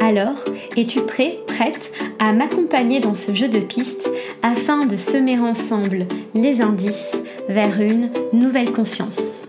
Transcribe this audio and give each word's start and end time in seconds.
Alors, 0.00 0.44
es-tu 0.76 1.00
prêt, 1.00 1.40
prête 1.46 1.92
à 2.20 2.32
m'accompagner 2.32 3.00
dans 3.00 3.16
ce 3.16 3.34
jeu 3.34 3.48
de 3.48 3.58
pistes 3.58 4.08
afin 4.42 4.86
de 4.86 4.96
semer 4.96 5.38
ensemble 5.40 6.06
les 6.34 6.62
indices 6.62 7.16
vers 7.48 7.80
une 7.80 8.10
nouvelle 8.32 8.72
conscience? 8.72 9.46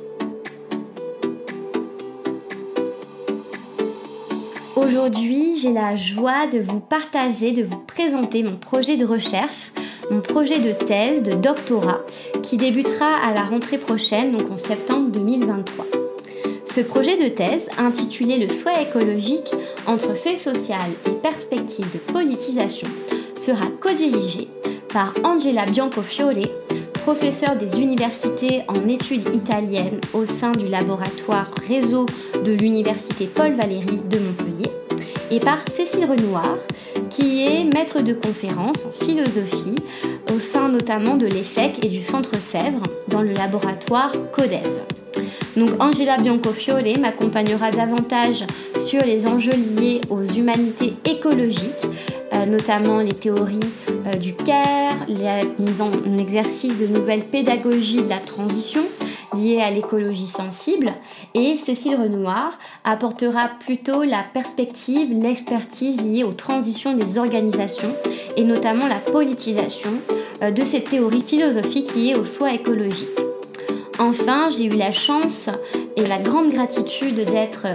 Aujourd'hui, 4.75 5.55
j'ai 5.55 5.71
la 5.71 5.95
joie 5.95 6.47
de 6.51 6.59
vous 6.59 6.79
partager, 6.79 7.51
de 7.51 7.63
vous 7.63 7.79
présenter 7.85 8.41
mon 8.41 8.57
projet 8.57 8.97
de 8.97 9.05
recherche, 9.05 9.71
mon 10.09 10.21
projet 10.21 10.59
de 10.59 10.73
thèse, 10.73 11.21
de 11.21 11.33
doctorat, 11.33 12.01
qui 12.41 12.57
débutera 12.57 13.09
à 13.23 13.35
la 13.35 13.43
rentrée 13.43 13.77
prochaine, 13.77 14.35
donc 14.35 14.49
en 14.51 14.57
septembre 14.57 15.11
2023. 15.11 15.85
Ce 16.65 16.81
projet 16.81 17.17
de 17.17 17.29
thèse, 17.29 17.67
intitulé 17.77 18.37
Le 18.37 18.53
soin 18.53 18.73
écologique 18.73 19.49
entre 19.89 20.13
fait 20.13 20.37
social 20.37 20.91
et 21.07 21.15
perspective 21.15 21.91
de 21.91 21.97
politisation, 21.97 22.87
sera 23.39 23.65
co-dirigé 23.81 24.47
par 24.93 25.13
Angela 25.23 25.65
Biancofiore, 25.65 26.45
professeure 26.93 27.55
des 27.55 27.81
universités 27.81 28.61
en 28.67 28.87
études 28.87 29.33
italiennes 29.33 29.99
au 30.13 30.27
sein 30.27 30.51
du 30.51 30.67
laboratoire 30.67 31.49
réseau 31.67 32.05
de 32.45 32.51
l'université 32.51 33.25
Paul 33.25 33.53
Valéry 33.53 33.99
de 34.09 34.19
Montpellier, 34.19 34.71
et 35.31 35.39
par 35.39 35.57
Cécile 35.73 36.05
Renoir, 36.05 36.57
qui 37.09 37.47
est 37.47 37.63
maître 37.73 38.01
de 38.01 38.13
conférence 38.13 38.85
en 38.85 39.03
philosophie 39.03 39.75
au 40.35 40.39
sein 40.39 40.69
notamment 40.69 41.17
de 41.17 41.25
l'ESSEC 41.25 41.83
et 41.83 41.89
du 41.89 42.03
Centre 42.03 42.35
Sèvres 42.35 42.85
dans 43.07 43.23
le 43.23 43.33
laboratoire 43.33 44.11
CODEV. 44.33 44.98
Donc 45.59 45.71
Angela 45.81 46.15
Biancofiore 46.15 46.79
m'accompagnera 47.01 47.69
davantage 47.69 48.45
sur 48.79 49.01
les 49.01 49.27
enjeux 49.27 49.51
liés 49.77 49.99
aux 50.09 50.23
humanités 50.23 50.93
écologiques, 51.03 51.85
euh, 52.33 52.45
notamment 52.45 52.99
les 52.99 53.13
théories 53.13 53.59
euh, 54.07 54.17
du 54.17 54.33
CARE, 54.33 54.95
la 55.09 55.41
mise 55.59 55.81
en 55.81 55.91
exercice 56.17 56.77
de 56.77 56.87
nouvelles 56.87 57.25
pédagogies 57.25 58.01
de 58.03 58.07
la 58.07 58.19
transition 58.19 58.83
liées 59.35 59.59
à 59.59 59.69
l'écologie 59.69 60.27
sensible. 60.27 60.93
Et 61.33 61.57
Cécile 61.57 61.97
Renoir 61.97 62.57
apportera 62.85 63.49
plutôt 63.59 64.03
la 64.03 64.23
perspective, 64.33 65.09
l'expertise 65.11 66.01
liée 66.01 66.23
aux 66.23 66.31
transitions 66.31 66.93
des 66.95 67.17
organisations 67.17 67.93
et 68.37 68.45
notamment 68.45 68.87
la 68.87 68.95
politisation 68.95 69.91
euh, 70.41 70.51
de 70.51 70.63
ces 70.63 70.81
théories 70.83 71.21
philosophiques 71.21 71.93
liées 71.95 72.15
aux 72.15 72.25
soins 72.25 72.51
écologiques. 72.53 73.28
Enfin, 73.99 74.49
j'ai 74.49 74.65
eu 74.65 74.77
la 74.77 74.93
chance 74.93 75.49
et 75.99 76.07
la 76.07 76.17
grande 76.17 76.51
gratitude 76.53 77.15
d'être 77.15 77.67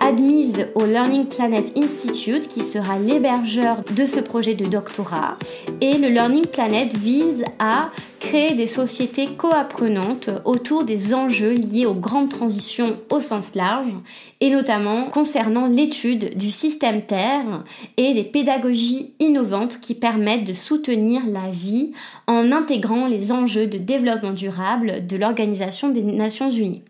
admise 0.00 0.66
au 0.74 0.84
Learning 0.84 1.26
Planet 1.26 1.72
Institute 1.76 2.48
qui 2.48 2.60
sera 2.60 2.98
l'hébergeur 2.98 3.82
de 3.96 4.04
ce 4.04 4.20
projet 4.20 4.54
de 4.54 4.66
doctorat. 4.66 5.36
Et 5.80 5.96
le 5.96 6.08
Learning 6.08 6.46
Planet 6.46 6.94
vise 6.94 7.44
à 7.58 7.90
créer 8.20 8.54
des 8.54 8.66
sociétés 8.66 9.28
coapprenantes 9.36 10.30
autour 10.44 10.84
des 10.84 11.14
enjeux 11.14 11.52
liés 11.52 11.86
aux 11.86 11.94
grandes 11.94 12.28
transitions 12.28 12.98
au 13.10 13.20
sens 13.20 13.54
large 13.54 13.94
et 14.40 14.50
notamment 14.50 15.04
concernant 15.04 15.66
l'étude 15.66 16.36
du 16.36 16.52
système 16.52 17.02
Terre 17.02 17.64
et 17.96 18.12
des 18.12 18.24
pédagogies 18.24 19.14
innovantes 19.18 19.80
qui 19.80 19.94
permettent 19.94 20.44
de 20.44 20.52
soutenir 20.52 21.22
la 21.26 21.50
vie 21.50 21.92
en 22.26 22.52
intégrant 22.52 23.06
les 23.06 23.32
enjeux 23.32 23.66
de 23.66 23.78
développement 23.78 24.32
durable 24.32 25.06
de 25.06 25.16
l'Organisation 25.16 25.88
des 25.88 26.02
Nations 26.02 26.50
Unies. 26.50 26.82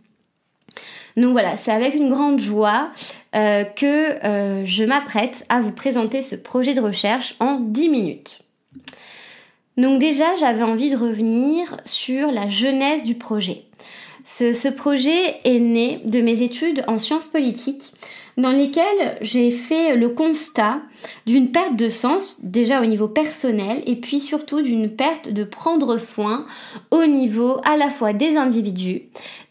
Donc 1.17 1.33
voilà, 1.33 1.57
c'est 1.57 1.73
avec 1.73 1.95
une 1.95 2.09
grande 2.09 2.41
joie 2.41 2.91
euh, 3.35 3.65
que 3.65 4.25
euh, 4.25 4.65
je 4.65 4.85
m'apprête 4.85 5.45
à 5.49 5.61
vous 5.61 5.73
présenter 5.73 6.23
ce 6.23 6.37
projet 6.37 6.75
de 6.75 6.81
recherche 6.81 7.35
en 7.41 7.61
10 7.61 7.89
minutes. 7.89 8.41
Donc 9.77 9.99
déjà, 9.99 10.35
j'avais 10.37 10.63
envie 10.63 10.91
de 10.91 10.97
revenir 10.97 11.81
sur 11.85 12.31
la 12.31 12.49
genèse 12.49 13.03
du 13.03 13.15
projet. 13.15 13.65
ce 14.25 14.69
projet 14.69 15.41
est 15.45 15.59
né 15.59 16.01
de 16.05 16.21
mes 16.21 16.43
études 16.43 16.85
en 16.87 16.99
sciences 16.99 17.29
politiques 17.29 17.93
dans 18.37 18.51
lesquelles 18.51 19.19
j'ai 19.21 19.51
fait 19.51 19.97
le 19.97 20.09
constat 20.09 20.81
d'une 21.27 21.51
perte 21.51 21.77
de 21.77 21.89
sens, 21.89 22.39
déjà 22.43 22.81
au 22.81 22.87
niveau 22.87 23.09
personnel, 23.09 23.83
et 23.87 23.97
puis 23.97 24.21
surtout 24.21 24.63
d'une 24.63 24.91
perte 24.91 25.29
de 25.29 25.45
prendre 25.45 25.99
soin 25.99 26.47
au 26.91 27.07
niveau 27.07 27.59
à 27.65 27.77
la 27.77 27.91
fois 27.91 28.13
des 28.13 28.37
individus, 28.37 29.03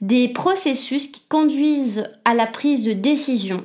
des 0.02 0.28
processus 0.30 1.08
qui 1.08 1.22
conduisent 1.30 2.10
à 2.26 2.34
la 2.34 2.48
prise 2.48 2.84
de 2.84 2.94
décision, 2.94 3.64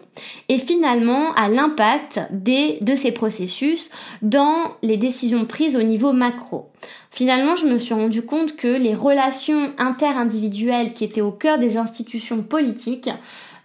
et 0.49 0.59
finalement 0.59 1.33
à 1.35 1.49
l'impact 1.49 2.21
de 2.31 2.95
ces 2.95 3.13
processus 3.13 3.91
dans 4.23 4.75
les 4.83 4.97
décisions 4.97 5.47
prises 5.47 5.77
au 5.77 5.83
niveau 5.83 6.13
macro. 6.13 6.69
Finalement, 7.11 7.57
je 7.57 7.67
me 7.67 7.79
suis 7.79 7.95
rendu 7.95 8.23
compte 8.23 8.57
que 8.57 8.69
les 8.69 8.95
relations 8.95 9.73
interindividuelles 9.79 10.93
qui 10.93 11.05
étaient 11.05 11.23
au 11.23 11.33
cœur 11.33 11.59
des 11.59 11.79
institutions 11.79 12.43
politiques 12.43 13.09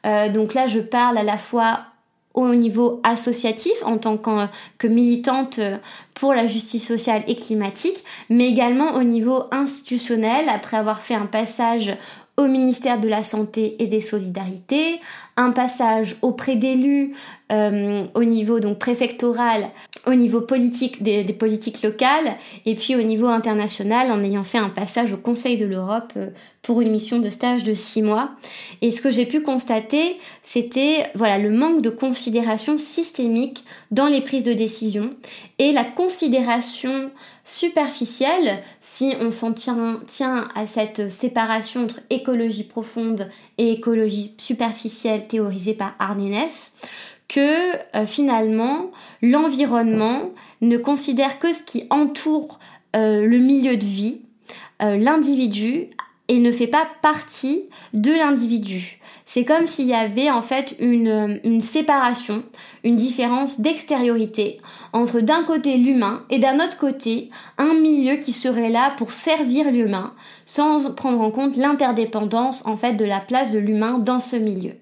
euh, 0.05 0.29
donc 0.29 0.53
là, 0.53 0.67
je 0.67 0.79
parle 0.79 1.17
à 1.17 1.23
la 1.23 1.37
fois 1.37 1.81
au 2.33 2.55
niveau 2.55 3.01
associatif 3.03 3.73
en 3.83 3.97
tant 3.97 4.17
que, 4.17 4.87
militante 4.87 5.59
euh, 5.59 5.77
pour 6.13 6.33
la 6.33 6.45
justice 6.45 6.87
sociale 6.87 7.23
et 7.27 7.35
climatique, 7.35 8.03
mais 8.29 8.47
également 8.47 8.93
au 8.95 9.03
niveau 9.03 9.43
institutionnel, 9.51 10.47
après 10.47 10.77
avoir 10.77 11.01
fait 11.01 11.15
un 11.15 11.25
passage 11.25 11.91
au 12.37 12.47
ministère 12.47 12.99
de 12.99 13.07
la 13.07 13.23
Santé 13.23 13.75
et 13.79 13.87
des 13.87 14.01
Solidarités, 14.01 14.99
un 15.37 15.51
passage 15.51 16.15
auprès 16.21 16.55
d'élus 16.55 17.13
euh, 17.51 18.03
au 18.15 18.23
niveau 18.23 18.59
donc 18.59 18.79
préfectoral, 18.79 19.69
au 20.07 20.13
niveau 20.13 20.41
politique 20.41 21.03
des, 21.03 21.23
politiques 21.33 21.83
locales, 21.83 22.37
et 22.65 22.75
puis 22.75 22.95
au 22.95 23.01
niveau 23.01 23.27
international 23.27 24.11
en 24.11 24.23
ayant 24.23 24.43
fait 24.43 24.57
un 24.57 24.69
passage 24.69 25.11
au 25.11 25.17
Conseil 25.17 25.57
de 25.57 25.65
l'Europe 25.65 26.13
euh, 26.15 26.27
pour 26.61 26.81
une 26.81 26.91
mission 26.91 27.19
de 27.19 27.29
stage 27.29 27.63
de 27.63 27.73
six 27.73 28.01
mois. 28.01 28.31
Et 28.81 28.91
ce 28.91 29.01
que 29.01 29.11
j'ai 29.11 29.25
pu 29.25 29.41
constater, 29.41 30.17
c'était 30.43 31.07
voilà 31.15 31.37
le 31.37 31.51
manque 31.51 31.81
de 31.81 31.89
considération 31.89 32.77
systémique 32.77 33.63
dans 33.91 34.07
les 34.07 34.21
prises 34.21 34.45
de 34.45 34.53
décision 34.53 35.09
et 35.59 35.73
la 35.73 35.83
considération 35.83 37.11
superficielle 37.45 38.63
si 38.93 39.15
on 39.21 39.31
s'en 39.31 39.53
tient, 39.53 40.49
à 40.53 40.67
cette 40.67 41.09
séparation 41.09 41.83
entre 41.83 42.01
écologie 42.09 42.65
profonde 42.65 43.29
et 43.57 43.71
écologie 43.71 44.33
superficielle 44.37 45.27
théorisée 45.27 45.73
par 45.73 45.95
Arnénès, 45.97 46.73
que 47.29 47.77
euh, 47.95 48.05
finalement 48.05 48.91
l'environnement 49.21 50.31
ne 50.59 50.75
considère 50.75 51.39
que 51.39 51.53
ce 51.53 51.63
qui 51.63 51.87
entoure 51.89 52.59
euh, 52.97 53.25
le 53.25 53.37
milieu 53.37 53.77
de 53.77 53.85
vie, 53.85 54.23
euh, 54.83 54.97
l'individu, 54.97 55.87
et 56.27 56.39
ne 56.39 56.51
fait 56.51 56.67
pas 56.67 56.85
partie 57.01 57.69
de 57.93 58.11
l'individu. 58.11 58.99
C'est 59.33 59.45
comme 59.45 59.65
s'il 59.65 59.87
y 59.87 59.93
avait 59.93 60.29
en 60.29 60.41
fait 60.41 60.75
une, 60.79 61.39
une 61.45 61.61
séparation, 61.61 62.43
une 62.83 62.97
différence 62.97 63.61
d'extériorité 63.61 64.57
entre 64.91 65.21
d'un 65.21 65.43
côté 65.43 65.77
l'humain 65.77 66.25
et 66.29 66.37
d'un 66.37 66.57
autre 66.57 66.77
côté 66.77 67.29
un 67.57 67.73
milieu 67.75 68.17
qui 68.17 68.33
serait 68.33 68.69
là 68.69 68.93
pour 68.97 69.13
servir 69.13 69.71
l'humain 69.71 70.13
sans 70.45 70.93
prendre 70.95 71.21
en 71.21 71.31
compte 71.31 71.55
l'interdépendance 71.55 72.65
en 72.65 72.75
fait 72.75 72.95
de 72.95 73.05
la 73.05 73.21
place 73.21 73.51
de 73.51 73.59
l'humain 73.59 73.99
dans 73.99 74.19
ce 74.19 74.35
milieu. 74.35 74.73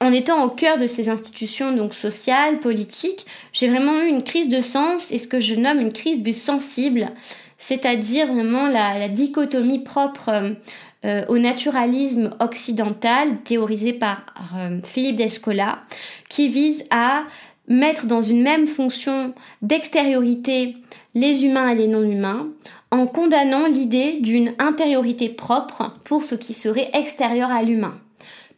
En 0.00 0.12
étant 0.12 0.44
au 0.44 0.50
cœur 0.50 0.78
de 0.78 0.86
ces 0.86 1.08
institutions 1.08 1.72
donc 1.72 1.92
sociales, 1.92 2.60
politiques, 2.60 3.26
j'ai 3.52 3.66
vraiment 3.66 4.00
eu 4.02 4.06
une 4.06 4.22
crise 4.22 4.48
de 4.48 4.62
sens 4.62 5.10
et 5.10 5.18
ce 5.18 5.26
que 5.26 5.40
je 5.40 5.56
nomme 5.56 5.80
une 5.80 5.92
crise 5.92 6.22
du 6.22 6.32
sensible, 6.32 7.10
c'est-à-dire 7.58 8.32
vraiment 8.32 8.68
la, 8.68 8.96
la 8.96 9.08
dichotomie 9.08 9.82
propre 9.82 10.54
euh, 11.04 11.24
au 11.28 11.38
naturalisme 11.38 12.30
occidental 12.40 13.38
théorisé 13.44 13.92
par 13.92 14.22
euh, 14.56 14.80
Philippe 14.82 15.16
Descola, 15.16 15.80
qui 16.28 16.48
vise 16.48 16.82
à 16.90 17.22
mettre 17.68 18.06
dans 18.06 18.22
une 18.22 18.42
même 18.42 18.66
fonction 18.66 19.34
d'extériorité 19.62 20.76
les 21.14 21.44
humains 21.44 21.70
et 21.70 21.76
les 21.76 21.88
non-humains, 21.88 22.48
en 22.90 23.06
condamnant 23.06 23.66
l'idée 23.66 24.18
d'une 24.20 24.52
intériorité 24.58 25.28
propre 25.28 25.92
pour 26.04 26.24
ce 26.24 26.34
qui 26.34 26.54
serait 26.54 26.90
extérieur 26.94 27.50
à 27.50 27.62
l'humain. 27.62 27.98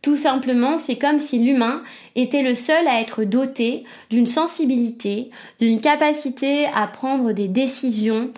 Tout 0.03 0.17
simplement, 0.17 0.79
c'est 0.79 0.97
comme 0.97 1.19
si 1.19 1.39
l'humain 1.39 1.83
était 2.17 2.43
le 2.43 2.55
seul 2.55 2.89
à 2.89 3.01
être 3.01 3.25
doté 3.25 3.85
d'une 4.09 4.27
sensibilité, 4.27 5.31
d'une 5.61 5.81
capacité 5.81 6.67
à 6.75 6.87
prendre 6.87 7.33
des 7.33 7.49
décisions 7.49 8.31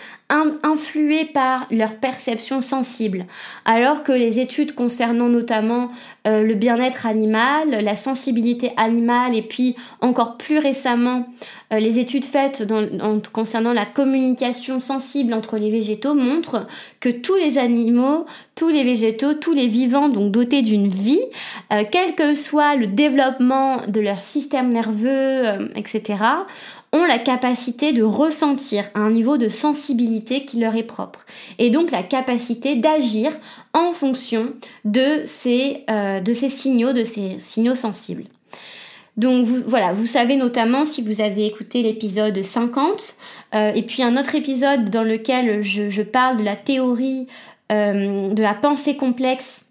influées 0.62 1.26
par 1.26 1.66
leur 1.70 1.96
perception 1.96 2.62
sensible, 2.62 3.26
alors 3.64 4.02
que 4.02 4.12
les 4.12 4.40
études 4.40 4.74
concernant 4.74 5.28
notamment 5.28 5.90
euh, 6.26 6.42
le 6.42 6.54
bien-être 6.54 7.06
animal, 7.06 7.70
la 7.70 7.96
sensibilité 7.96 8.72
animale 8.76 9.34
et 9.34 9.42
puis 9.42 9.76
encore 10.00 10.36
plus 10.36 10.58
récemment 10.58 11.26
euh, 11.72 11.78
les 11.78 11.98
études 11.98 12.24
faites 12.24 12.64
concernant 13.32 13.72
la 13.72 13.84
communication 13.84 14.80
sensible 14.80 15.34
entre 15.34 15.58
les 15.58 15.70
végétaux 15.70 16.14
montrent 16.14 16.66
que 17.00 17.08
tous 17.08 17.36
les 17.36 17.58
animaux, 17.58 18.26
tous 18.54 18.68
les 18.68 18.84
végétaux, 18.84 19.34
tous 19.34 19.52
les 19.52 19.66
vivants 19.66 20.08
donc 20.08 20.30
dotés 20.30 20.62
d'une 20.62 20.88
vie, 20.88 21.22
euh, 21.72 21.82
quel 21.90 22.14
que 22.14 22.34
soit 22.34 22.76
le 22.76 22.86
développement 22.86 23.82
de 23.88 24.00
leur 24.00 24.18
système 24.18 24.72
nerveux, 24.72 25.70
etc., 25.76 26.14
ont 26.92 27.04
la 27.04 27.18
capacité 27.18 27.92
de 27.92 28.02
ressentir 28.02 28.84
un 28.94 29.10
niveau 29.10 29.38
de 29.38 29.48
sensibilité 29.48 30.44
qui 30.44 30.58
leur 30.58 30.76
est 30.76 30.82
propre. 30.82 31.24
Et 31.58 31.70
donc 31.70 31.90
la 31.90 32.02
capacité 32.02 32.76
d'agir 32.76 33.32
en 33.72 33.92
fonction 33.92 34.52
de 34.84 35.22
ces, 35.24 35.84
euh, 35.90 36.20
de 36.20 36.34
ces 36.34 36.50
signaux, 36.50 36.92
de 36.92 37.04
ces 37.04 37.38
signaux 37.38 37.74
sensibles. 37.74 38.24
Donc 39.16 39.44
vous, 39.44 39.62
voilà, 39.66 39.92
vous 39.92 40.06
savez 40.06 40.36
notamment 40.36 40.84
si 40.84 41.02
vous 41.02 41.20
avez 41.20 41.46
écouté 41.46 41.82
l'épisode 41.82 42.42
50 42.42 43.14
euh, 43.54 43.72
et 43.74 43.82
puis 43.82 44.02
un 44.02 44.16
autre 44.16 44.34
épisode 44.34 44.90
dans 44.90 45.02
lequel 45.02 45.62
je, 45.62 46.02
parle 46.02 46.38
de 46.38 46.44
la 46.44 46.56
théorie 46.56 47.26
de 47.70 48.42
la 48.42 48.52
pensée 48.52 48.96
complexe 48.96 49.61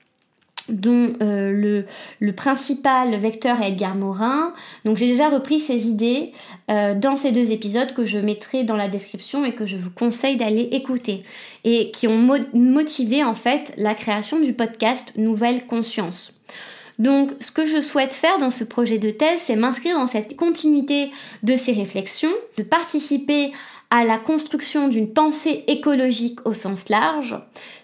dont 0.70 1.14
euh, 1.22 1.86
le, 2.20 2.34
principal 2.34 3.16
vecteur 3.18 3.62
est 3.62 3.70
Edgar 3.70 3.96
Morin. 3.96 4.54
Donc 4.86 4.98
j'ai 4.98 5.08
déjà 5.08 5.30
repris 5.30 5.60
ces 5.60 5.88
idées 5.88 6.32
euh, 6.70 6.96
dans 6.96 7.16
ces 7.16 7.32
deux 7.32 7.52
épisodes 7.52 7.94
que 7.94 8.06
je 8.06 8.18
mettrai 8.18 8.64
dans 8.64 8.76
la 8.76 8.88
description 8.88 9.46
et 9.46 9.54
que 9.54 9.66
je 9.66 9.78
vous 9.78 9.92
conseille 9.92 10.38
d'aller 10.38 10.70
écouter 10.72 11.24
et 11.64 11.92
qui 11.92 12.08
ont 12.08 12.42
motivé 12.54 13.24
en 13.24 13.36
fait 13.36 13.74
la 13.78 13.96
création 13.96 14.40
du 14.40 14.54
podcast 14.54 15.14
Nouvelle 15.18 15.66
Conscience. 15.66 16.34
Donc 17.00 17.32
ce 17.40 17.52
que 17.52 17.66
je 17.66 17.82
souhaite 17.82 18.14
faire 18.14 18.38
dans 18.38 18.52
ce 18.52 18.64
projet 18.64 19.00
de 19.00 19.10
thèse, 19.10 19.42
c'est 19.44 19.56
m'inscrire 19.56 19.98
dans 19.98 20.08
cette 20.08 20.36
continuité 20.36 21.10
de 21.42 21.56
ces 21.56 21.74
réflexions, 21.74 22.34
de 22.58 22.64
participer 22.64 23.52
à 23.92 24.06
la 24.06 24.18
construction 24.18 24.88
d'une 24.88 25.14
pensée 25.14 25.66
écologique 25.68 26.40
au 26.46 26.54
sens 26.54 26.90
large. 26.90 27.38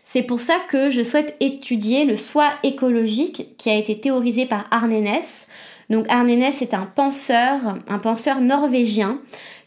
C'est 0.05 0.23
pour 0.23 0.39
ça 0.39 0.55
que 0.69 0.89
je 0.89 1.03
souhaite 1.03 1.35
étudier 1.41 2.05
le 2.05 2.15
soi 2.15 2.49
écologique 2.63 3.57
qui 3.57 3.69
a 3.69 3.75
été 3.75 3.99
théorisé 3.99 4.45
par 4.45 4.65
Arne 4.71 5.01
Ness. 5.01 5.49
Donc 5.89 6.05
Arne 6.07 6.33
Ness 6.33 6.61
est 6.61 6.73
un 6.73 6.85
penseur, 6.85 7.59
un 7.87 7.99
penseur 7.99 8.39
norvégien 8.39 9.19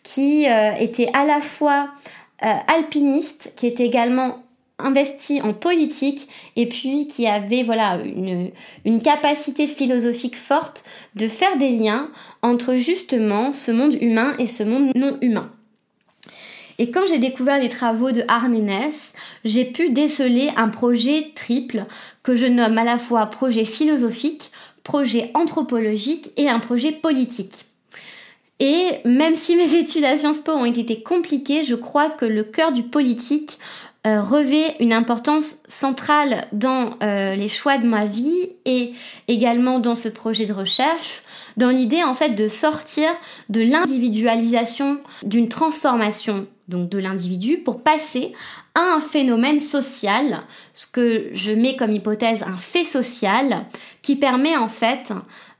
qui 0.03 0.49
euh, 0.49 0.73
était 0.81 1.11
à 1.13 1.27
la 1.27 1.43
fois 1.43 1.91
euh, 2.43 2.55
alpiniste, 2.75 3.53
qui 3.57 3.67
était 3.67 3.85
également 3.85 4.43
investi 4.79 5.43
en 5.43 5.53
politique 5.53 6.27
et 6.57 6.67
puis 6.67 7.07
qui 7.07 7.27
avait 7.27 7.63
voilà 7.63 7.99
une 8.03 9.03
capacité 9.03 9.67
philosophique 9.67 10.37
forte 10.37 10.85
de 11.17 11.29
faire 11.29 11.59
des 11.59 11.73
liens 11.73 12.09
entre 12.41 12.77
justement 12.77 13.53
ce 13.53 13.73
monde 13.73 13.93
humain 14.01 14.33
et 14.39 14.47
ce 14.47 14.63
monde 14.63 14.91
non 14.95 15.19
humain. 15.21 15.51
Et 16.81 16.91
quand 16.91 17.07
j'ai 17.07 17.19
découvert 17.19 17.61
les 17.61 17.69
travaux 17.69 18.11
de 18.11 18.23
Ness, 18.59 19.13
j'ai 19.45 19.67
pu 19.67 19.91
déceler 19.91 20.51
un 20.57 20.71
projet 20.71 21.31
triple 21.35 21.85
que 22.23 22.35
je 22.35 22.47
nomme 22.47 22.79
à 22.79 22.85
la 22.85 22.99
fois 22.99 23.27
projet 23.27 23.67
philosophique, 23.67 24.51
projet 24.83 25.31
anthropologique 25.35 26.31
et 26.39 26.49
un 26.49 26.59
projet 26.59 26.93
politique. 26.93 27.67
Et 28.61 28.93
même 29.05 29.35
si 29.35 29.57
mes 29.57 29.75
études 29.79 30.05
à 30.05 30.17
Sciences 30.17 30.41
Po 30.41 30.53
ont 30.53 30.65
été 30.65 31.03
compliquées, 31.03 31.65
je 31.65 31.75
crois 31.75 32.09
que 32.09 32.25
le 32.25 32.45
cœur 32.45 32.73
du 32.73 32.83
politique 32.83 33.59
euh, 34.07 34.23
revêt 34.23 34.77
une 34.81 34.95
importance 34.95 35.63
centrale 35.69 36.47
dans 36.53 36.95
euh, 37.03 37.37
les 37.37 37.51
choix 37.51 37.77
de 37.77 37.87
ma 37.87 38.07
vie 38.07 38.53
et 38.65 38.95
également 39.29 39.81
dans 39.81 39.95
ce 39.95 40.09
projet 40.09 40.47
de 40.47 40.55
recherche, 40.55 41.21
dans 41.59 41.69
l'idée 41.69 42.03
en 42.03 42.15
fait 42.15 42.31
de 42.31 42.49
sortir 42.49 43.11
de 43.51 43.61
l'individualisation 43.61 44.99
d'une 45.23 45.51
transformation 45.51 46.47
donc 46.71 46.89
de 46.89 46.99
l'individu, 46.99 47.59
pour 47.59 47.83
passer 47.83 48.33
à 48.75 48.81
un 48.81 49.01
phénomène 49.01 49.61
social, 49.61 50.41
ce 50.73 50.87
que 50.87 51.29
je 51.33 51.53
mets 51.53 51.77
comme 51.77 51.93
hypothèse 51.93 52.43
un 52.43 52.57
fait 52.57 52.85
social, 52.85 53.67
qui 54.01 54.17
permet 54.17 54.57
en 54.57 54.69
fait 54.69 55.13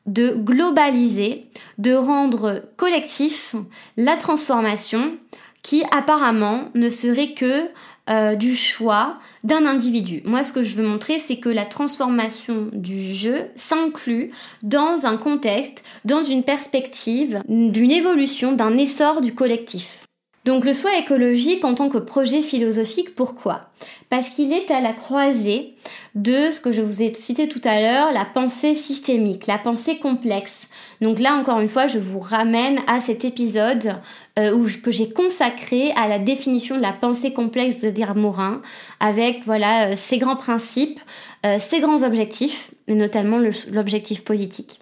de 0.07 0.31
globaliser, 0.31 1.47
de 1.79 1.95
rendre 1.95 2.63
collectif 2.77 3.55
la 3.97 4.17
transformation 4.17 5.19
qui 5.63 5.85
apparemment 5.91 6.71
ne 6.75 6.89
serait 6.89 7.35
que 7.35 7.69
euh, 8.09 8.35
du 8.35 8.57
choix 8.57 9.19
d'un 9.45 9.67
individu. 9.67 10.23
Moi, 10.25 10.43
ce 10.43 10.53
que 10.53 10.63
je 10.63 10.75
veux 10.75 10.87
montrer, 10.87 11.19
c'est 11.19 11.37
que 11.37 11.49
la 11.49 11.65
transformation 11.65 12.69
du 12.73 13.15
jeu 13.15 13.45
s'inclut 13.57 14.33
dans 14.63 15.07
un 15.07 15.17
contexte, 15.17 15.85
dans 16.05 16.23
une 16.23 16.43
perspective 16.43 17.43
d'une 17.47 17.91
évolution, 17.91 18.53
d'un 18.53 18.77
essor 18.79 19.21
du 19.21 19.35
collectif. 19.35 20.07
Donc 20.47 20.65
le 20.65 20.73
soi 20.73 20.97
écologique 20.97 21.65
en 21.67 21.75
tant 21.75 21.91
que 21.91 21.99
projet 21.99 22.41
philosophique, 22.41 23.15
pourquoi? 23.15 23.71
Parce 24.09 24.31
qu'il 24.31 24.53
est 24.55 24.71
à 24.71 24.81
la 24.81 24.95
croisée 24.95 25.75
de 26.15 26.51
ce 26.51 26.61
que 26.61 26.73
je 26.73 26.81
vous 26.81 27.03
ai 27.03 27.13
cité 27.15 27.47
tout 27.47 27.61
à 27.65 27.81
l'heure, 27.81 28.13
la 28.13 28.25
pensée 28.25 28.75
systémique, 28.75 29.47
la 29.47 29.59
pensée 29.59 29.99
complexe. 29.99 30.71
Donc 31.03 31.19
là 31.19 31.35
encore 31.35 31.61
une 31.61 31.69
fois, 31.69 31.87
je 31.87 31.99
vous 31.99 32.21
ramène 32.21 32.81
à 32.87 33.01
cet 33.01 33.27
épisode 33.27 33.97
euh, 34.39 34.67
que 34.83 34.91
j'ai 34.91 35.11
consacré 35.11 35.93
à 35.93 36.09
la 36.09 36.19
définition 36.19 36.77
de 36.77 36.83
la 36.83 36.93
pensée 36.93 37.35
complexe 37.35 37.81
d'Edgar 37.81 38.17
Morin, 38.17 38.63
avec 38.99 39.45
voilà 39.45 39.95
ses 39.95 40.17
euh, 40.17 40.21
grands 40.21 40.37
principes, 40.37 41.01
euh, 41.45 41.59
ses 41.59 41.81
grands 41.81 42.03
objectifs, 42.03 42.71
et 42.89 42.95
notamment 42.95 43.39
l'objectif 43.71 44.25
politique. 44.25 44.81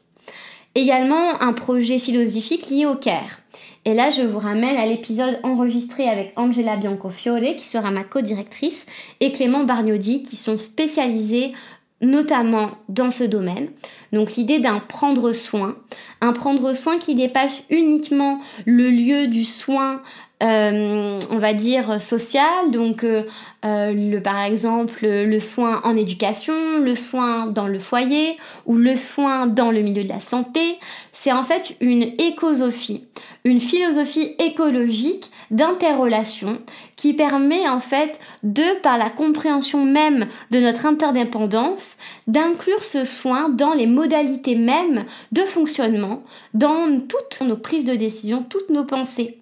Également 0.76 1.42
un 1.42 1.52
projet 1.52 1.98
philosophique 1.98 2.70
lié 2.70 2.86
au 2.86 2.94
Caire. 2.94 3.40
Et 3.88 3.94
là, 3.94 4.10
je 4.10 4.20
vous 4.20 4.38
ramène 4.38 4.76
à 4.76 4.84
l'épisode 4.84 5.40
enregistré 5.42 6.10
avec 6.10 6.34
Angela 6.36 6.76
Biancofiore, 6.76 7.56
qui 7.56 7.66
sera 7.66 7.90
ma 7.90 8.04
co-directrice, 8.04 8.84
et 9.20 9.32
Clément 9.32 9.64
Bargnodi, 9.64 10.22
qui 10.22 10.36
sont 10.36 10.58
spécialisés 10.58 11.54
notamment 12.02 12.72
dans 12.90 13.10
ce 13.10 13.24
domaine. 13.24 13.70
Donc 14.12 14.36
l'idée 14.36 14.58
d'un 14.58 14.78
prendre 14.78 15.32
soin, 15.32 15.74
un 16.20 16.34
prendre 16.34 16.74
soin 16.74 16.98
qui 16.98 17.14
dépasse 17.14 17.64
uniquement 17.70 18.40
le 18.66 18.90
lieu 18.90 19.26
du 19.26 19.42
soin 19.42 20.02
euh, 20.40 21.18
on 21.32 21.38
va 21.38 21.52
dire 21.52 22.00
social, 22.00 22.70
donc 22.70 23.02
euh, 23.02 23.24
euh, 23.64 23.92
le, 23.92 24.20
par 24.20 24.38
exemple 24.38 25.04
le 25.04 25.40
soin 25.40 25.80
en 25.82 25.96
éducation, 25.96 26.54
le 26.80 26.94
soin 26.94 27.46
dans 27.46 27.66
le 27.66 27.80
foyer 27.80 28.36
ou 28.64 28.76
le 28.76 28.96
soin 28.96 29.48
dans 29.48 29.72
le 29.72 29.80
milieu 29.80 30.04
de 30.04 30.08
la 30.08 30.20
santé, 30.20 30.78
c'est 31.12 31.32
en 31.32 31.42
fait 31.42 31.76
une 31.80 32.12
écosophie, 32.18 33.07
une 33.48 33.60
philosophie 33.60 34.34
écologique 34.38 35.30
d'interrelation 35.50 36.58
qui 36.96 37.14
permet 37.14 37.66
en 37.66 37.80
fait 37.80 38.18
de 38.42 38.78
par 38.82 38.98
la 38.98 39.08
compréhension 39.08 39.86
même 39.86 40.26
de 40.50 40.60
notre 40.60 40.84
interdépendance 40.84 41.96
d'inclure 42.26 42.84
ce 42.84 43.06
soin 43.06 43.48
dans 43.48 43.72
les 43.72 43.86
modalités 43.86 44.54
mêmes 44.54 45.06
de 45.32 45.40
fonctionnement, 45.42 46.22
dans 46.52 47.00
toutes 47.00 47.40
nos 47.40 47.56
prises 47.56 47.86
de 47.86 47.94
décision, 47.94 48.44
toutes 48.46 48.68
nos 48.68 48.84
pensées. 48.84 49.38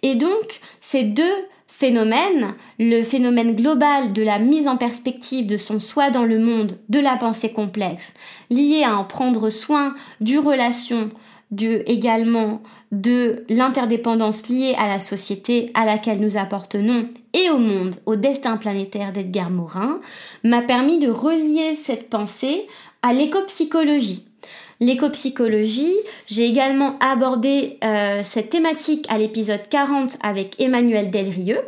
Et 0.00 0.14
donc, 0.14 0.60
ces 0.80 1.04
deux 1.04 1.34
phénomènes, 1.66 2.54
le 2.78 3.02
phénomène 3.02 3.54
global 3.54 4.14
de 4.14 4.22
la 4.22 4.38
mise 4.38 4.66
en 4.66 4.78
perspective 4.78 5.46
de 5.46 5.58
son 5.58 5.78
soi 5.78 6.10
dans 6.10 6.24
le 6.24 6.38
monde, 6.38 6.78
de 6.88 7.00
la 7.00 7.16
pensée 7.16 7.52
complexe, 7.52 8.14
lié 8.48 8.82
à 8.82 8.96
en 8.96 9.04
prendre 9.04 9.50
soin 9.50 9.94
du 10.22 10.38
relation, 10.38 11.10
du, 11.52 11.76
également 11.86 12.62
de 12.90 13.44
l'interdépendance 13.48 14.48
liée 14.48 14.74
à 14.76 14.88
la 14.88 14.98
société 14.98 15.70
à 15.74 15.86
laquelle 15.86 16.20
nous 16.20 16.36
appartenons 16.36 17.08
et 17.34 17.50
au 17.50 17.58
monde, 17.58 17.94
au 18.06 18.16
destin 18.16 18.56
planétaire 18.56 19.12
d'Edgar 19.12 19.50
Morin, 19.50 20.00
m'a 20.42 20.62
permis 20.62 20.98
de 20.98 21.08
relier 21.10 21.76
cette 21.76 22.10
pensée 22.10 22.66
à 23.02 23.12
l'écopsychologie 23.12 24.24
l'éco-psychologie. 24.82 25.94
J'ai 26.26 26.44
également 26.44 26.98
abordé 26.98 27.78
euh, 27.84 28.20
cette 28.24 28.50
thématique 28.50 29.06
à 29.08 29.16
l'épisode 29.16 29.68
40 29.70 30.16
avec 30.22 30.60
Emmanuel 30.60 31.10
Delrieux, 31.10 31.60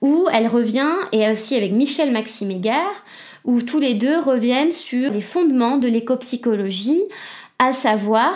où 0.00 0.26
elle 0.32 0.48
revient, 0.48 0.92
et 1.12 1.30
aussi 1.30 1.54
avec 1.54 1.72
Michel 1.72 2.10
Maxime 2.10 2.50
Égard, 2.50 3.04
où 3.44 3.62
tous 3.62 3.78
les 3.78 3.94
deux 3.94 4.18
reviennent 4.18 4.72
sur 4.72 5.12
les 5.12 5.20
fondements 5.20 5.78
de 5.78 5.88
l'éco-psychologie, 5.88 7.02
à 7.58 7.72
savoir 7.72 8.34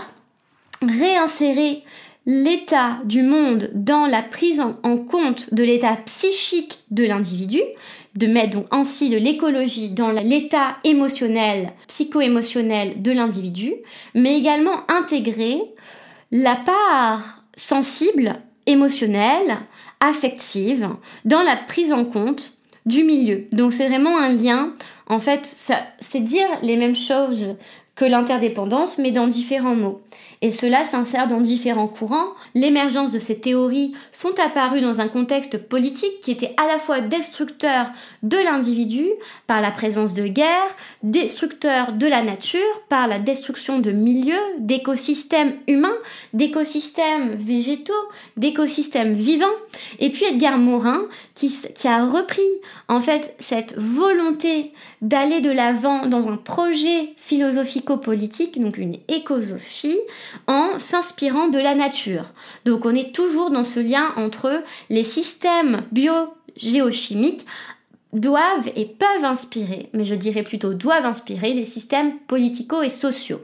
réinsérer 0.82 1.82
l'état 2.26 3.00
du 3.04 3.22
monde 3.22 3.70
dans 3.74 4.06
la 4.06 4.22
prise 4.22 4.60
en 4.60 4.96
compte 4.96 5.52
de 5.52 5.64
l'état 5.64 5.96
psychique 6.06 6.78
de 6.90 7.04
l'individu, 7.04 7.60
de 8.16 8.26
mettre 8.26 8.54
donc 8.54 8.66
ainsi 8.70 9.08
de 9.08 9.16
l'écologie 9.16 9.90
dans 9.90 10.10
l'état 10.10 10.76
émotionnel, 10.84 11.72
psycho-émotionnel 11.88 13.00
de 13.02 13.10
l'individu, 13.10 13.72
mais 14.14 14.36
également 14.38 14.88
intégrer 14.88 15.60
la 16.30 16.56
part 16.56 17.44
sensible, 17.56 18.40
émotionnelle, 18.66 19.58
affective 20.00 20.88
dans 21.24 21.42
la 21.42 21.56
prise 21.56 21.92
en 21.92 22.04
compte 22.04 22.52
du 22.86 23.04
milieu. 23.04 23.46
Donc 23.52 23.72
c'est 23.72 23.88
vraiment 23.88 24.18
un 24.18 24.32
lien. 24.32 24.74
En 25.06 25.20
fait, 25.20 25.44
c'est 25.44 26.20
dire 26.20 26.48
les 26.62 26.76
mêmes 26.76 26.96
choses 26.96 27.56
que 27.94 28.04
l'interdépendance, 28.04 28.98
mais 28.98 29.10
dans 29.10 29.26
différents 29.26 29.76
mots 29.76 30.00
et 30.42 30.50
cela 30.50 30.84
s'insère 30.84 31.28
dans 31.28 31.40
différents 31.40 31.86
courants. 31.86 32.32
L'émergence 32.54 33.12
de 33.12 33.20
ces 33.20 33.40
théories 33.40 33.94
sont 34.12 34.34
apparues 34.44 34.80
dans 34.80 35.00
un 35.00 35.06
contexte 35.06 35.56
politique 35.56 36.20
qui 36.20 36.32
était 36.32 36.54
à 36.56 36.66
la 36.66 36.80
fois 36.80 37.00
destructeur 37.00 37.86
de 38.24 38.36
l'individu 38.36 39.06
par 39.46 39.60
la 39.60 39.70
présence 39.70 40.14
de 40.14 40.26
guerre, 40.26 40.76
destructeur 41.04 41.92
de 41.92 42.06
la 42.08 42.22
nature 42.22 42.60
par 42.88 43.06
la 43.06 43.20
destruction 43.20 43.78
de 43.78 43.92
milieux, 43.92 44.34
d'écosystèmes 44.58 45.54
humains, 45.68 45.96
d'écosystèmes 46.32 47.36
végétaux, 47.36 47.92
d'écosystèmes 48.36 49.12
vivants. 49.12 49.46
Et 50.00 50.10
puis 50.10 50.24
Edgar 50.24 50.58
Morin 50.58 51.02
qui, 51.34 51.52
qui 51.74 51.86
a 51.86 52.04
repris 52.04 52.42
en 52.88 53.00
fait 53.00 53.36
cette 53.38 53.78
volonté 53.78 54.72
d'aller 55.02 55.40
de 55.40 55.50
l'avant 55.50 56.06
dans 56.06 56.28
un 56.28 56.36
projet 56.36 57.14
philosophico-politique, 57.16 58.60
donc 58.60 58.78
une 58.78 58.98
écosophie, 59.08 59.98
en 60.46 60.78
s'inspirant 60.78 61.48
de 61.48 61.58
la 61.58 61.74
nature. 61.74 62.24
Donc 62.64 62.84
on 62.86 62.94
est 62.94 63.14
toujours 63.14 63.50
dans 63.50 63.64
ce 63.64 63.80
lien 63.80 64.12
entre 64.16 64.62
les 64.90 65.04
systèmes 65.04 65.82
biogéochimiques 65.92 67.46
doivent 68.12 68.70
et 68.76 68.86
peuvent 68.86 69.24
inspirer, 69.24 69.88
mais 69.92 70.04
je 70.04 70.14
dirais 70.14 70.42
plutôt 70.42 70.74
doivent 70.74 71.06
inspirer 71.06 71.54
les 71.54 71.64
systèmes 71.64 72.18
politico 72.28 72.82
et 72.82 72.88
sociaux. 72.88 73.40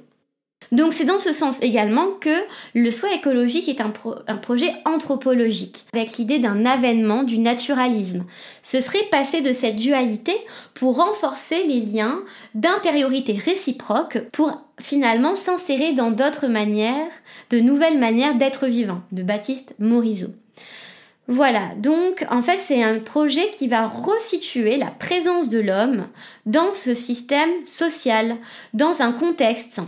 Donc 0.70 0.92
c'est 0.92 1.04
dans 1.04 1.18
ce 1.18 1.32
sens 1.32 1.62
également 1.62 2.08
que 2.20 2.34
le 2.74 2.90
soi 2.90 3.12
écologique 3.14 3.68
est 3.68 3.80
un, 3.80 3.90
projet 4.36 4.72
anthropologique, 4.84 5.86
avec 5.94 6.18
l'idée 6.18 6.38
d'un 6.38 6.66
avènement 6.66 7.22
du 7.22 7.38
naturalisme. 7.38 8.24
Ce 8.62 8.80
serait 8.80 9.04
passer 9.10 9.40
de 9.40 9.52
cette 9.52 9.76
dualité 9.76 10.36
pour 10.74 10.96
renforcer 10.96 11.64
les 11.64 11.80
liens 11.80 12.20
d'intériorité 12.54 13.32
réciproque, 13.32 14.18
pour 14.32 14.60
finalement 14.78 15.34
s'insérer 15.34 15.92
dans 15.92 16.10
d'autres 16.10 16.48
manières, 16.48 17.10
de 17.50 17.60
nouvelles 17.60 17.98
manières 17.98 18.36
d'être 18.36 18.66
vivant, 18.66 19.00
de 19.10 19.22
Baptiste 19.22 19.74
Morisot. 19.78 20.34
Voilà, 21.30 21.72
donc 21.76 22.24
en 22.30 22.40
fait 22.40 22.56
c'est 22.56 22.82
un 22.82 22.98
projet 22.98 23.50
qui 23.50 23.68
va 23.68 23.86
resituer 23.86 24.78
la 24.78 24.86
présence 24.86 25.50
de 25.50 25.58
l'homme 25.58 26.06
dans 26.46 26.72
ce 26.72 26.94
système 26.94 27.50
social, 27.66 28.36
dans 28.72 29.02
un 29.02 29.12
contexte, 29.12 29.82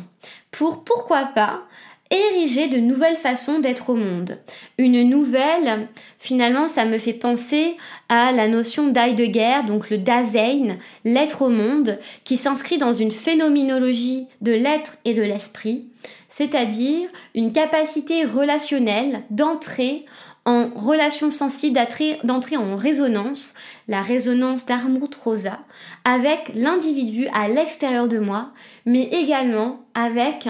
pour 0.51 0.85
pourquoi 0.85 1.27
pas 1.35 1.63
ériger 2.11 2.69
de 2.69 2.79
nouvelles 2.79 3.17
façons 3.17 3.61
d'être 3.61 3.91
au 3.91 3.95
monde. 3.95 4.39
Une 4.79 5.09
nouvelle, 5.09 5.89
finalement, 6.19 6.67
ça 6.67 6.85
me 6.85 6.99
fait 6.99 7.13
penser 7.13 7.77
à 8.09 8.33
la 8.33 8.49
notion 8.49 8.89
d'Heidegger, 8.89 9.61
donc 9.67 9.91
le 9.91 9.99
Dasein, 9.99 10.77
l'être 11.05 11.43
au 11.43 11.51
monde, 11.51 11.99
qui 12.25 12.37
s'inscrit 12.37 12.79
dans 12.79 12.93
une 12.93 13.13
phénoménologie 13.13 14.27
de 14.41 14.51
l'être 14.51 14.97
et 15.05 15.15
de 15.15 15.23
l'esprit, 15.23 15.87
c'est-à-dire 16.29 17.09
une 17.37 17.53
capacité 17.53 18.25
relationnelle 18.25 19.23
d'entrer 19.31 20.05
en 20.45 20.71
relation 20.75 21.31
sensible, 21.31 21.79
d'entrer 22.25 22.57
en 22.57 22.75
résonance, 22.75 23.55
la 23.91 24.03
résonance 24.03 24.67
d'Armut 24.67 25.13
Rosa, 25.17 25.59
avec 26.05 26.53
l'individu 26.55 27.27
à 27.35 27.49
l'extérieur 27.49 28.07
de 28.07 28.21
moi, 28.21 28.53
mais 28.87 29.11
également 29.13 29.85
avec 29.95 30.49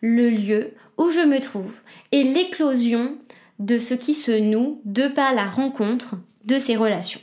le 0.00 0.30
lieu 0.30 0.72
où 0.96 1.10
je 1.10 1.20
me 1.20 1.38
trouve 1.38 1.82
et 2.12 2.22
l'éclosion 2.22 3.18
de 3.58 3.78
ce 3.78 3.92
qui 3.92 4.14
se 4.14 4.32
noue 4.32 4.80
de 4.86 5.06
par 5.06 5.34
la 5.34 5.44
rencontre 5.44 6.14
de 6.46 6.58
ces 6.58 6.76
relations. 6.76 7.20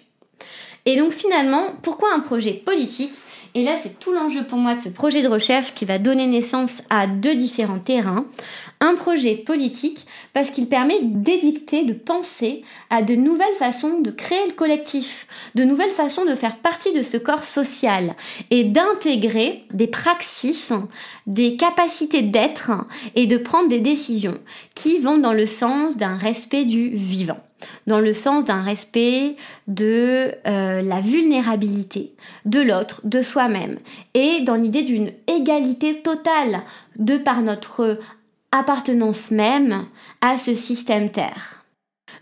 Et 0.86 0.98
donc 0.98 1.12
finalement, 1.12 1.64
pourquoi 1.82 2.14
un 2.14 2.20
projet 2.20 2.54
politique? 2.54 3.14
Et 3.56 3.64
là, 3.64 3.76
c'est 3.78 4.00
tout 4.00 4.14
l'enjeu 4.14 4.44
pour 4.44 4.60
moi 4.60 4.76
de 4.76 4.80
ce 4.80 4.90
projet 4.90 5.24
de 5.24 5.30
recherche 5.30 5.74
qui 5.74 5.86
va 5.86 5.98
donner 5.98 6.28
naissance 6.28 6.84
à 6.92 7.08
deux 7.08 7.36
différents 7.36 7.80
terrains. 7.80 8.26
Un 8.86 8.94
projet 8.94 9.38
politique 9.38 10.06
parce 10.32 10.52
qu'il 10.52 10.70
permet 10.70 11.00
d'édicter, 11.02 11.86
de 11.86 11.94
penser 11.94 12.62
à 12.92 13.02
de 13.02 13.16
nouvelles 13.16 13.56
façons 13.58 14.00
de 14.00 14.12
créer 14.12 14.46
le 14.46 14.54
collectif, 14.54 15.26
de 15.56 15.64
nouvelles 15.64 15.90
façons 15.90 16.24
de 16.24 16.36
faire 16.36 16.58
partie 16.58 16.94
de 16.94 17.02
ce 17.02 17.18
corps 17.18 17.46
social 17.46 18.14
et 18.52 18.64
d'intégrer 18.64 19.64
des 19.74 19.88
praxis, 19.88 20.72
des 21.26 21.58
capacités 21.58 22.22
d'être 22.22 22.74
et 23.16 23.26
de 23.26 23.38
prendre 23.38 23.70
des 23.70 23.80
décisions 23.80 24.38
qui 24.76 25.00
vont 25.00 25.18
dans 25.18 25.34
le 25.34 25.48
sens 25.48 25.98
d'un 25.98 26.18
respect 26.18 26.66
du 26.66 26.90
vivant 26.90 27.40
dans 27.88 28.00
le 28.00 28.14
sens 28.14 28.46
d'un 28.46 28.62
respect 28.62 29.36
de 29.68 30.32
euh, 30.46 30.82
la 30.82 31.02
vulnérabilité 31.02 32.14
de 32.46 32.60
l'autre, 32.60 33.02
de 33.04 33.22
soi-même, 33.22 33.78
et 34.14 34.42
dans 34.42 34.56
l'idée 34.56 34.84
d'une 34.84 35.12
égalité 35.28 36.02
totale 36.02 36.62
de 36.98 37.18
par 37.18 37.42
notre 37.42 38.00
appartenance 38.58 39.32
même 39.32 39.86
à 40.22 40.38
ce 40.38 40.56
système 40.56 41.12
Terre. 41.12 41.66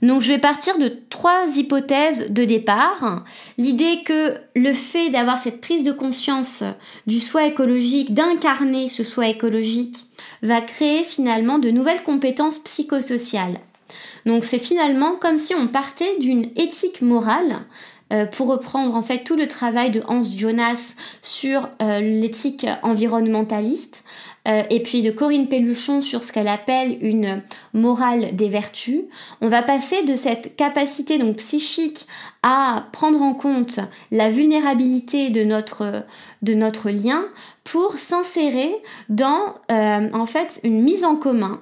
Donc 0.02 0.22
je 0.22 0.34
vais 0.34 0.40
partir 0.40 0.78
de 0.80 0.92
trois 1.10 1.56
hypothèses 1.56 2.30
de 2.30 2.44
départ. 2.44 3.24
L'idée 3.58 4.04
que 4.04 4.36
le 4.56 4.74
fait 4.74 5.10
d'avoir 5.10 5.40
cette 5.40 5.62
prise 5.62 5.84
de 5.84 5.94
conscience 5.94 6.63
du 7.08 7.20
soi 7.20 7.46
écologique, 7.46 8.13
d'incarner 8.13 8.90
ce 8.90 9.04
soi 9.04 9.28
écologique, 9.28 10.06
va 10.42 10.62
créer 10.62 11.04
finalement 11.04 11.58
de 11.58 11.70
nouvelles 11.70 12.04
compétences 12.04 12.60
psychosociales 12.60 13.60
donc 14.25 14.44
c'est 14.44 14.60
finalement 14.60 15.16
comme 15.20 15.38
si 15.38 15.54
on 15.54 15.68
partait 15.68 16.18
d'une 16.20 16.50
éthique 16.56 17.02
morale 17.02 17.60
euh, 18.12 18.25
pour 18.25 18.48
reprendre 18.48 18.96
en 18.96 19.02
fait 19.02 19.24
tout 19.24 19.36
le 19.36 19.48
travail 19.48 19.92
de 19.92 20.02
Hans 20.08 20.24
Jonas 20.24 20.96
sur 21.22 21.70
euh, 21.82 22.00
l'éthique 22.00 22.66
environnementaliste 22.84 24.04
euh, 24.47 24.63
et 24.69 24.81
puis 24.81 25.01
de 25.01 25.12
Corinne 25.12 25.47
Pelluchon 25.47 26.01
sur 26.01 26.23
ce 26.23 26.31
qu'elle 26.31 26.47
appelle 26.47 26.97
une 27.01 27.41
morale 27.73 28.35
des 28.35 28.50
vertus, 28.50 29.01
on 29.41 29.47
va 29.47 29.62
passer 29.62 30.03
de 30.03 30.15
cette 30.15 30.55
capacité 30.55 31.17
donc 31.17 31.38
psychique 31.38 32.07
à 32.41 32.85
prendre 32.91 33.21
en 33.21 33.33
compte 33.33 33.79
la 34.12 34.29
vulnérabilité 34.29 35.29
de 35.29 35.43
notre 35.43 36.03
de 36.41 36.53
notre 36.53 36.89
lien 36.89 37.23
pour 37.63 37.97
s'insérer 37.97 38.73
dans 39.07 39.55
en 39.69 40.25
fait 40.25 40.59
une 40.63 40.81
mise 40.81 41.05
en 41.05 41.15
commun 41.15 41.62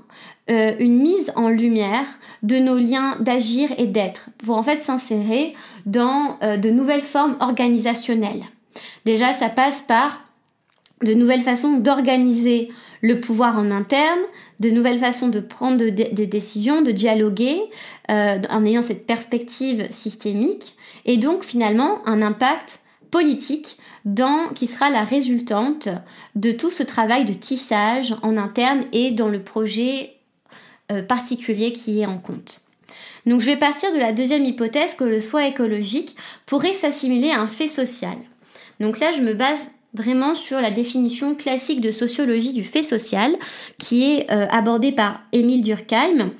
euh, 0.51 0.73
une 0.79 0.97
mise 0.97 1.31
en 1.35 1.49
lumière 1.49 2.05
de 2.43 2.57
nos 2.57 2.75
liens 2.75 3.15
d'agir 3.19 3.69
et 3.77 3.85
d'être, 3.85 4.29
pour 4.43 4.57
en 4.57 4.63
fait 4.63 4.81
s'insérer 4.81 5.53
dans 5.85 6.37
euh, 6.43 6.57
de 6.57 6.69
nouvelles 6.69 7.03
formes 7.03 7.37
organisationnelles. 7.39 8.43
Déjà, 9.05 9.31
ça 9.33 9.47
passe 9.49 9.81
par 9.83 10.19
de 11.03 11.13
nouvelles 11.13 11.41
façons 11.41 11.77
d'organiser 11.77 12.69
le 13.01 13.19
pouvoir 13.19 13.57
en 13.57 13.71
interne, 13.71 14.19
de 14.59 14.69
nouvelles 14.69 14.99
façons 14.99 15.27
de 15.27 15.39
prendre 15.39 15.89
des 15.89 16.27
décisions, 16.27 16.81
de 16.81 16.91
dialoguer 16.91 17.59
euh, 18.09 18.39
en 18.49 18.65
ayant 18.65 18.81
cette 18.81 19.07
perspective 19.07 19.87
systémique, 19.89 20.75
et 21.05 21.17
donc 21.17 21.43
finalement 21.43 22.07
un 22.07 22.21
impact 22.21 22.81
politique 23.09 23.77
qui 24.55 24.67
sera 24.67 24.89
la 24.89 25.03
résultante 25.03 25.89
de 26.35 26.51
tout 26.51 26.71
ce 26.71 26.83
travail 26.83 27.25
de 27.25 27.33
tissage 27.33 28.15
en 28.23 28.37
interne 28.37 28.85
et 28.93 29.11
dans 29.11 29.29
le 29.29 29.43
projet 29.43 30.13
euh, 30.91 31.03
particulier 31.03 31.71
qui 31.73 32.01
est 32.01 32.05
en 32.05 32.17
compte. 32.17 32.61
Donc 33.27 33.41
je 33.41 33.45
vais 33.45 33.57
partir 33.57 33.93
de 33.93 33.99
la 33.99 34.13
deuxième 34.13 34.43
hypothèse 34.43 34.95
que 34.95 35.03
le 35.03 35.21
soi 35.21 35.45
écologique 35.45 36.15
pourrait 36.47 36.73
s'assimiler 36.73 37.29
à 37.29 37.41
un 37.41 37.47
fait 37.47 37.67
social. 37.67 38.17
Donc 38.79 38.99
là 38.99 39.11
je 39.11 39.21
me 39.21 39.33
base 39.33 39.69
vraiment 39.93 40.35
sur 40.35 40.61
la 40.61 40.71
définition 40.71 41.35
classique 41.35 41.81
de 41.81 41.91
sociologie 41.91 42.53
du 42.53 42.63
fait 42.63 42.83
social 42.83 43.35
qui 43.77 44.03
est 44.03 44.31
euh, 44.31 44.47
abordée 44.49 44.91
par 44.91 45.21
Émile 45.31 45.63
Durkheim 45.63 46.31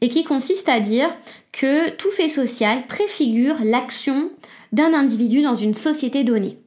et 0.00 0.08
qui 0.08 0.24
consiste 0.24 0.68
à 0.68 0.80
dire 0.80 1.08
que 1.52 1.90
tout 1.90 2.10
fait 2.10 2.28
social 2.28 2.86
préfigure 2.86 3.56
l'action 3.62 4.30
d'un 4.72 4.92
individu 4.92 5.42
dans 5.42 5.54
une 5.54 5.74
société 5.74 6.24
donnée. 6.24 6.58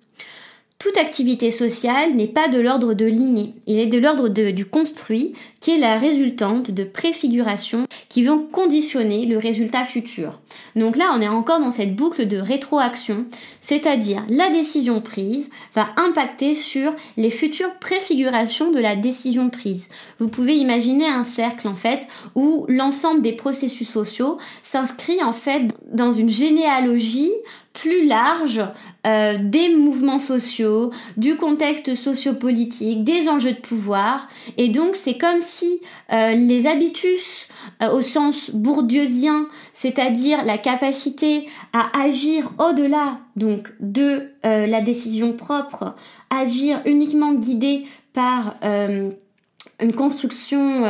Toute 0.81 0.97
activité 0.97 1.51
sociale 1.51 2.15
n'est 2.15 2.25
pas 2.25 2.47
de 2.47 2.59
l'ordre 2.59 2.95
de 2.95 3.05
l'inné, 3.05 3.53
il 3.67 3.77
est 3.77 3.85
de 3.85 3.99
l'ordre 3.99 4.29
du 4.29 4.65
construit, 4.65 5.35
qui 5.59 5.69
est 5.69 5.77
la 5.77 5.99
résultante 5.99 6.71
de 6.71 6.83
préfigurations 6.83 7.85
qui 8.09 8.23
vont 8.23 8.39
conditionner 8.39 9.27
le 9.27 9.37
résultat 9.37 9.83
futur. 9.83 10.41
Donc 10.75 10.97
là, 10.97 11.13
on 11.15 11.21
est 11.21 11.27
encore 11.27 11.59
dans 11.59 11.69
cette 11.69 11.95
boucle 11.95 12.27
de 12.27 12.37
rétroaction, 12.37 13.27
c'est-à-dire 13.61 14.25
la 14.27 14.49
décision 14.49 15.01
prise 15.01 15.51
va 15.75 15.89
impacter 15.97 16.55
sur 16.55 16.95
les 17.15 17.29
futures 17.29 17.75
préfigurations 17.75 18.71
de 18.71 18.79
la 18.79 18.95
décision 18.95 19.51
prise. 19.51 19.87
Vous 20.17 20.29
pouvez 20.29 20.55
imaginer 20.55 21.07
un 21.07 21.23
cercle 21.23 21.67
en 21.67 21.75
fait 21.75 22.07
où 22.33 22.65
l'ensemble 22.69 23.21
des 23.21 23.33
processus 23.33 23.87
sociaux 23.87 24.39
s'inscrit 24.63 25.23
en 25.23 25.33
fait 25.33 25.67
dans 25.93 26.11
une 26.11 26.29
généalogie 26.29 27.31
plus 27.73 28.05
large 28.05 28.61
euh, 29.07 29.37
des 29.39 29.73
mouvements 29.73 30.19
sociaux, 30.19 30.91
du 31.17 31.35
contexte 31.35 31.95
sociopolitique, 31.95 33.03
des 33.03 33.29
enjeux 33.29 33.53
de 33.53 33.59
pouvoir. 33.59 34.27
Et 34.57 34.69
donc 34.69 34.95
c'est 34.95 35.17
comme 35.17 35.39
si 35.39 35.81
euh, 36.11 36.33
les 36.33 36.67
habitus 36.67 37.47
euh, 37.81 37.91
au 37.91 38.01
sens 38.01 38.51
bourdieusien, 38.51 39.47
c'est-à-dire 39.73 40.43
la 40.43 40.57
capacité 40.57 41.47
à 41.73 42.01
agir 42.01 42.51
au-delà 42.59 43.19
donc 43.35 43.71
de 43.79 44.27
la 44.43 44.81
décision 44.81 45.33
propre, 45.33 45.95
agir 46.29 46.81
uniquement 46.85 47.33
guidé 47.33 47.85
par 48.11 48.55
une 48.63 49.93
construction, 49.95 50.83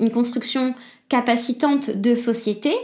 une 0.00 0.10
construction 0.10 0.74
capacitante 1.08 1.90
de 1.90 2.14
société, 2.14 2.74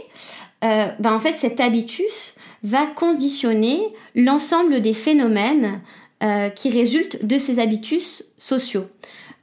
ben 0.61 1.13
en 1.13 1.19
fait 1.19 1.35
cet 1.35 1.59
habitus 1.59 2.35
va 2.63 2.87
conditionner 2.87 3.93
l'ensemble 4.15 4.81
des 4.81 4.93
phénomènes 4.93 5.81
euh, 6.23 6.49
qui 6.49 6.69
résultent 6.69 7.23
de 7.25 7.37
ces 7.37 7.59
habitus 7.59 8.23
sociaux. 8.37 8.87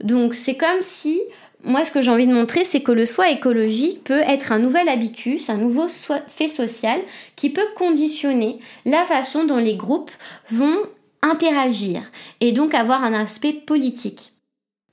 Donc 0.03 0.35
c'est 0.35 0.57
comme 0.57 0.81
si, 0.81 1.21
moi 1.63 1.85
ce 1.85 1.93
que 1.93 2.01
j'ai 2.01 2.11
envie 2.11 2.27
de 2.27 2.33
montrer, 2.33 2.65
c'est 2.65 2.81
que 2.81 2.91
le 2.91 3.07
soi 3.07 3.31
écologique 3.31 4.03
peut 4.03 4.23
être 4.27 4.51
un 4.51 4.59
nouvel 4.59 4.89
habitus, 4.89 5.51
un 5.51 5.59
nouveau 5.59 5.87
fait 6.29 6.49
social 6.49 7.01
qui 7.37 7.51
peut 7.51 7.67
conditionner 7.77 8.59
la 8.85 9.05
façon 9.05 9.45
dont 9.45 9.59
les 9.59 9.77
groupes 9.77 10.11
vont 10.51 10.79
interagir 11.23 12.03
et 12.41 12.51
donc 12.51 12.75
avoir 12.75 13.05
un 13.05 13.13
aspect 13.13 13.53
politique. 13.53 14.32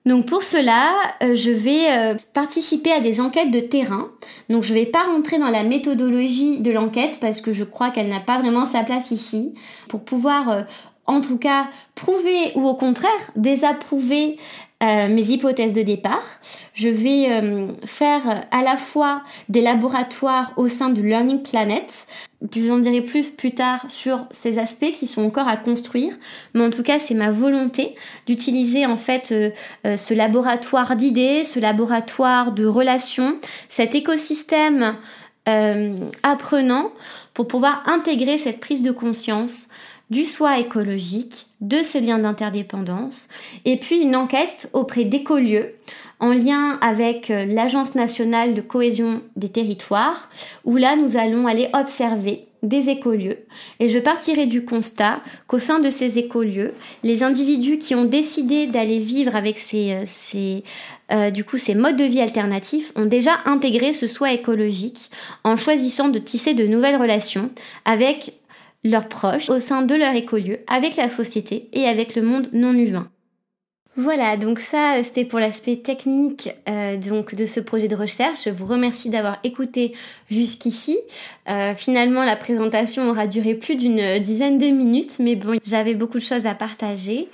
Donc 0.06 0.25
pour 0.25 0.44
cela, 0.44 0.94
euh, 1.22 1.36
je 1.36 1.51
vais 1.51 1.91
euh, 1.91 2.15
participer 2.34 2.91
à 2.91 3.00
des 3.00 3.20
enquêtes 3.20 3.51
de 3.51 3.60
terrain. 3.60 4.10
Donc 4.50 4.63
je 4.63 4.74
ne 4.74 4.79
vais 4.79 4.86
pas 4.86 5.03
rentrer 5.03 5.38
dans 5.38 5.50
la 5.50 5.63
méthodologie 5.63 6.60
de 6.60 6.72
l'enquête 6.72 7.20
parce 7.20 7.41
que 7.41 7.51
je 7.51 7.63
crois 7.63 7.91
qu'elle 7.91 8.08
n'a 8.08 8.22
pas 8.22 8.39
vraiment 8.39 8.65
sa 8.65 8.84
place 8.84 9.12
ici. 9.12 9.53
Pour 9.89 10.03
pouvoir 10.03 10.50
euh, 10.50 10.62
en 11.06 11.22
tout 11.22 11.38
cas 11.38 11.68
prouver 11.96 12.53
ou 12.56 12.68
au 12.68 12.75
contraire 12.75 13.12
désapprouver 13.36 14.38
mes 14.82 15.32
hypothèses 15.32 15.74
de 15.74 15.82
départ. 15.82 16.24
Je 16.74 16.88
vais 16.88 17.27
faire 17.86 18.46
à 18.50 18.63
la 18.63 18.77
fois 18.77 19.24
des 19.50 19.60
laboratoires 19.60 20.53
au 20.56 20.70
sein 20.70 20.89
du 20.89 21.06
Learning 21.06 21.44
Planet 21.44 22.08
je 22.41 22.62
vous 22.62 22.72
en 22.72 22.79
dirai 22.79 23.01
plus 23.01 23.31
plus 23.31 23.51
tard 23.51 23.86
sur 23.89 24.25
ces 24.31 24.60
aspects 24.60 24.91
qui 24.93 25.08
sont 25.08 25.24
encore 25.24 25.48
à 25.48 25.58
construire, 25.58 26.13
mais 26.53 26.63
en 26.63 26.69
tout 26.69 26.84
cas 26.84 27.00
c'est 27.00 27.13
ma 27.13 27.31
volonté 27.31 27.96
d'utiliser 28.27 28.86
en 28.86 28.96
fait 28.96 29.31
euh, 29.31 29.50
euh, 29.86 29.98
ce 29.98 30.13
laboratoire 30.13 30.96
d'idées, 30.96 31.43
ce 31.43 31.60
laboratoire 31.60 32.53
de 32.53 32.65
relations, 32.65 33.38
cet 33.67 33.93
écosystème 33.93 34.96
euh, 35.50 35.93
apprenant 36.24 36.91
pour 37.34 37.48
pouvoir 37.48 37.84
intégrer 37.88 38.38
cette 38.38 38.60
prise 38.60 38.84
de 38.84 38.91
conscience 38.91 39.69
du 40.10 40.25
soi 40.25 40.58
écologique, 40.58 41.48
de 41.62 41.84
ces 41.84 42.01
liens 42.01 42.19
d'interdépendance, 42.19 43.29
et 43.65 43.77
puis 43.77 44.01
une 44.01 44.15
enquête 44.15 44.69
auprès 44.74 45.03
d'écolieux 45.03 45.75
en 46.19 46.33
lien 46.33 46.77
avec 46.81 47.31
euh, 47.31 47.45
l'Agence 47.45 47.95
nationale 47.95 48.53
de 48.53 48.61
cohésion 48.61 49.21
des 49.35 49.49
territoires, 49.49 50.29
où 50.65 50.75
là 50.77 50.95
nous 50.95 51.17
allons 51.17 51.47
aller 51.47 51.69
observer 51.73 52.45
des 52.61 52.89
écolieux. 52.89 53.38
Et 53.79 53.88
je 53.88 53.99
partirai 53.99 54.45
du 54.45 54.65
constat 54.65 55.21
qu'au 55.47 55.59
sein 55.59 55.79
de 55.79 55.89
ces 55.89 56.17
écolieux, 56.17 56.73
les 57.03 57.23
individus 57.23 57.77
qui 57.77 57.95
ont 57.95 58.05
décidé 58.05 58.67
d'aller 58.67 58.99
vivre 58.99 59.35
avec 59.35 59.57
ces, 59.57 59.93
euh, 59.93 60.59
euh, 61.11 61.31
du 61.31 61.43
coup, 61.45 61.57
ces 61.57 61.75
modes 61.75 61.95
de 61.95 62.03
vie 62.03 62.21
alternatifs 62.21 62.91
ont 62.95 63.05
déjà 63.05 63.38
intégré 63.45 63.93
ce 63.93 64.07
soi 64.07 64.33
écologique 64.33 65.09
en 65.43 65.55
choisissant 65.55 66.09
de 66.09 66.19
tisser 66.19 66.53
de 66.53 66.67
nouvelles 66.67 66.97
relations 66.97 67.49
avec 67.85 68.33
leurs 68.83 69.07
proches, 69.07 69.49
au 69.49 69.59
sein 69.59 69.81
de 69.81 69.95
leur 69.95 70.15
écolieu, 70.15 70.59
avec 70.67 70.95
la 70.95 71.09
société 71.09 71.69
et 71.73 71.85
avec 71.85 72.15
le 72.15 72.21
monde 72.21 72.49
non 72.53 72.73
humain. 72.73 73.09
Voilà, 74.00 74.38
donc 74.38 74.60
ça 74.60 74.96
euh, 74.96 75.03
c'était 75.03 75.25
pour 75.25 75.39
l'aspect 75.39 75.75
technique 75.75 76.51
euh, 76.70 76.96
donc 76.96 77.36
de 77.36 77.46
ce 77.46 77.60
projet 77.60 77.89
de 77.89 77.98
recherche. 77.98 78.46
Je 78.46 78.50
vous 78.50 78.65
remercie 78.65 79.10
d'avoir 79.10 79.39
écouté 79.44 79.94
jusqu'ici. 80.32 80.98
Euh, 81.50 81.74
finalement, 81.75 82.24
la 82.24 82.38
présentation 82.38 83.09
aura 83.09 83.27
duré 83.27 83.55
plus 83.55 83.75
d'une 83.75 84.20
dizaine 84.20 84.57
de 84.57 84.68
minutes, 84.68 85.20
mais 85.20 85.35
bon, 85.35 85.59
j'avais 85.66 85.96
beaucoup 85.96 86.18
de 86.18 86.24
choses 86.24 86.46
à 86.46 86.55
partager. 86.55 87.27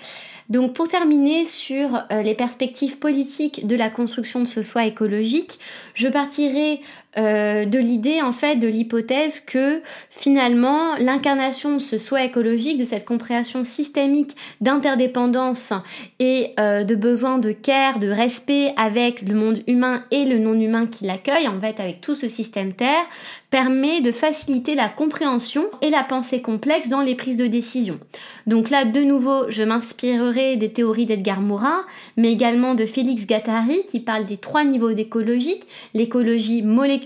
Donc 0.49 0.73
pour 0.73 0.87
terminer 0.87 1.45
sur 1.45 2.03
les 2.23 2.35
perspectives 2.35 2.97
politiques 2.97 3.65
de 3.65 3.75
la 3.75 3.89
construction 3.89 4.39
de 4.39 4.45
ce 4.45 4.61
soi 4.61 4.85
écologique, 4.85 5.59
je 5.95 6.07
partirai 6.07 6.81
euh, 7.17 7.65
de 7.65 7.79
l'idée 7.79 8.21
en 8.21 8.31
fait 8.31 8.57
de 8.57 8.67
l'hypothèse 8.67 9.39
que 9.39 9.81
finalement 10.09 10.95
l'incarnation 10.99 11.75
de 11.75 11.79
ce 11.79 11.97
soi 11.97 12.23
écologique, 12.23 12.77
de 12.77 12.83
cette 12.83 13.05
compréhension 13.05 13.63
systémique 13.63 14.35
d'interdépendance 14.59 15.73
et 16.19 16.53
euh, 16.59 16.83
de 16.83 16.95
besoin 16.95 17.37
de 17.37 17.51
care, 17.51 17.99
de 17.99 18.09
respect 18.09 18.73
avec 18.77 19.21
le 19.21 19.33
monde 19.33 19.59
humain 19.67 20.03
et 20.11 20.25
le 20.25 20.39
non 20.39 20.59
humain 20.59 20.87
qui 20.87 21.05
l'accueille, 21.05 21.47
en 21.47 21.59
fait 21.59 21.79
avec 21.79 22.01
tout 22.01 22.15
ce 22.15 22.27
système 22.27 22.73
Terre, 22.73 23.05
permet 23.49 24.01
de 24.01 24.11
faciliter 24.11 24.75
la 24.75 24.89
compréhension 24.89 25.63
et 25.81 25.89
la 25.89 26.03
pensée 26.03 26.41
complexe 26.41 26.89
dans 26.89 27.01
les 27.01 27.15
prises 27.15 27.37
de 27.37 27.47
décision. 27.47 27.99
Donc 28.47 28.69
là, 28.69 28.83
de 28.83 28.99
nouveau, 28.99 29.49
je 29.49 29.63
m'inspirerai 29.63 30.57
des 30.57 30.73
théories 30.73 31.05
d'Edgar 31.05 31.39
Morin, 31.39 31.85
mais 32.17 32.31
également 32.31 32.75
de 32.75 32.85
Félix 32.85 33.25
Gattari 33.25 33.85
qui 33.87 34.01
parle 34.01 34.25
des 34.25 34.37
trois 34.37 34.65
niveaux 34.65 34.91
d'écologie, 34.91 35.59
l'écologie 35.93 36.61
moléculaire, 36.61 37.04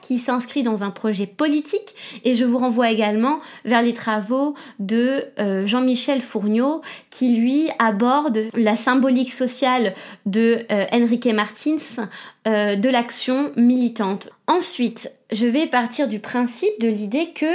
qui 0.00 0.18
s'inscrit 0.18 0.62
dans 0.62 0.82
un 0.82 0.90
projet 0.90 1.26
politique 1.26 1.94
et 2.24 2.34
je 2.34 2.44
vous 2.44 2.58
renvoie 2.58 2.90
également 2.90 3.40
vers 3.64 3.82
les 3.82 3.94
travaux 3.94 4.54
de 4.78 5.24
euh, 5.38 5.66
Jean-Michel 5.66 6.20
Fourniot 6.20 6.82
qui 7.10 7.36
lui 7.36 7.68
aborde 7.78 8.44
la 8.54 8.76
symbolique 8.76 9.32
sociale 9.32 9.94
de 10.26 10.66
euh, 10.70 10.84
Enrique 10.92 11.26
Martins 11.26 11.76
euh, 12.46 12.76
de 12.76 12.88
l'action 12.88 13.52
militante. 13.56 14.28
Ensuite, 14.46 15.10
je 15.32 15.46
vais 15.46 15.66
partir 15.66 16.08
du 16.08 16.18
principe 16.20 16.80
de 16.80 16.88
l'idée 16.88 17.30
que 17.34 17.46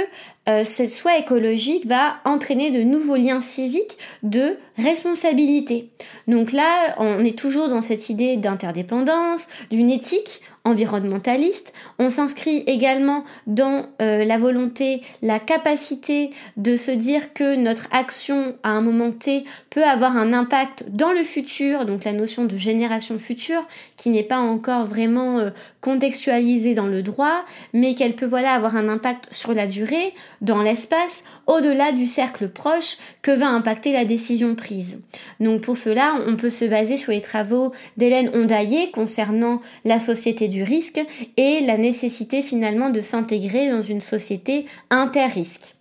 ce 0.64 0.86
soi 0.86 1.16
écologique 1.18 1.86
va 1.86 2.16
entraîner 2.24 2.72
de 2.72 2.82
nouveaux 2.82 3.14
liens 3.14 3.40
civiques 3.40 3.96
de 4.24 4.58
responsabilité. 4.76 5.88
Donc 6.26 6.52
là, 6.52 6.96
on 6.98 7.24
est 7.24 7.38
toujours 7.38 7.68
dans 7.68 7.80
cette 7.80 8.10
idée 8.10 8.36
d'interdépendance, 8.36 9.48
d'une 9.70 9.88
éthique 9.88 10.42
environnementaliste. 10.64 11.72
On 11.98 12.10
s'inscrit 12.10 12.58
également 12.66 13.24
dans 13.46 13.86
euh, 14.00 14.24
la 14.24 14.38
volonté, 14.38 15.02
la 15.20 15.40
capacité 15.40 16.30
de 16.56 16.76
se 16.76 16.90
dire 16.90 17.32
que 17.32 17.56
notre 17.56 17.88
action 17.90 18.54
à 18.62 18.70
un 18.70 18.80
moment 18.80 19.10
T 19.10 19.44
peut 19.70 19.84
avoir 19.84 20.16
un 20.16 20.32
impact 20.32 20.84
dans 20.90 21.12
le 21.12 21.24
futur, 21.24 21.84
donc 21.84 22.04
la 22.04 22.12
notion 22.12 22.44
de 22.44 22.56
génération 22.56 23.18
future 23.18 23.66
qui 23.96 24.10
n'est 24.10 24.22
pas 24.22 24.38
encore 24.38 24.84
vraiment 24.84 25.38
euh, 25.38 25.50
contextualisée 25.82 26.72
dans 26.72 26.86
le 26.86 27.02
droit, 27.02 27.44
mais 27.74 27.94
qu'elle 27.94 28.14
peut 28.14 28.24
voilà 28.24 28.54
avoir 28.54 28.76
un 28.76 28.88
impact 28.88 29.26
sur 29.30 29.52
la 29.52 29.66
durée, 29.66 30.14
dans 30.40 30.62
l'espace, 30.62 31.24
au-delà 31.46 31.92
du 31.92 32.06
cercle 32.06 32.48
proche 32.48 32.96
que 33.20 33.32
va 33.32 33.48
impacter 33.48 33.92
la 33.92 34.06
décision 34.06 34.54
prise. 34.54 35.00
Donc 35.40 35.60
pour 35.60 35.76
cela, 35.76 36.14
on 36.26 36.36
peut 36.36 36.50
se 36.50 36.64
baser 36.64 36.96
sur 36.96 37.12
les 37.12 37.20
travaux 37.20 37.72
d'Hélène 37.98 38.30
Ondaillé 38.32 38.90
concernant 38.92 39.60
la 39.84 39.98
société 39.98 40.48
du 40.48 40.62
risque 40.62 41.00
et 41.36 41.60
la 41.60 41.76
nécessité 41.76 42.42
finalement 42.42 42.88
de 42.88 43.00
s'intégrer 43.00 43.68
dans 43.68 43.82
une 43.82 44.00
société 44.00 44.66
inter-risque. 44.90 45.74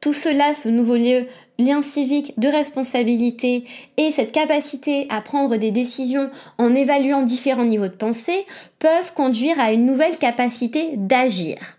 Tout 0.00 0.12
cela, 0.12 0.54
ce 0.54 0.68
nouveau 0.68 0.96
lieu 0.96 1.26
lien 1.58 1.82
civique, 1.82 2.38
de 2.38 2.48
responsabilité 2.48 3.64
et 3.96 4.10
cette 4.12 4.32
capacité 4.32 5.06
à 5.10 5.20
prendre 5.20 5.56
des 5.56 5.70
décisions 5.70 6.30
en 6.58 6.74
évaluant 6.74 7.22
différents 7.22 7.64
niveaux 7.64 7.88
de 7.88 7.92
pensée 7.92 8.46
peuvent 8.78 9.12
conduire 9.14 9.58
à 9.60 9.72
une 9.72 9.86
nouvelle 9.86 10.18
capacité 10.18 10.92
d'agir. 10.96 11.78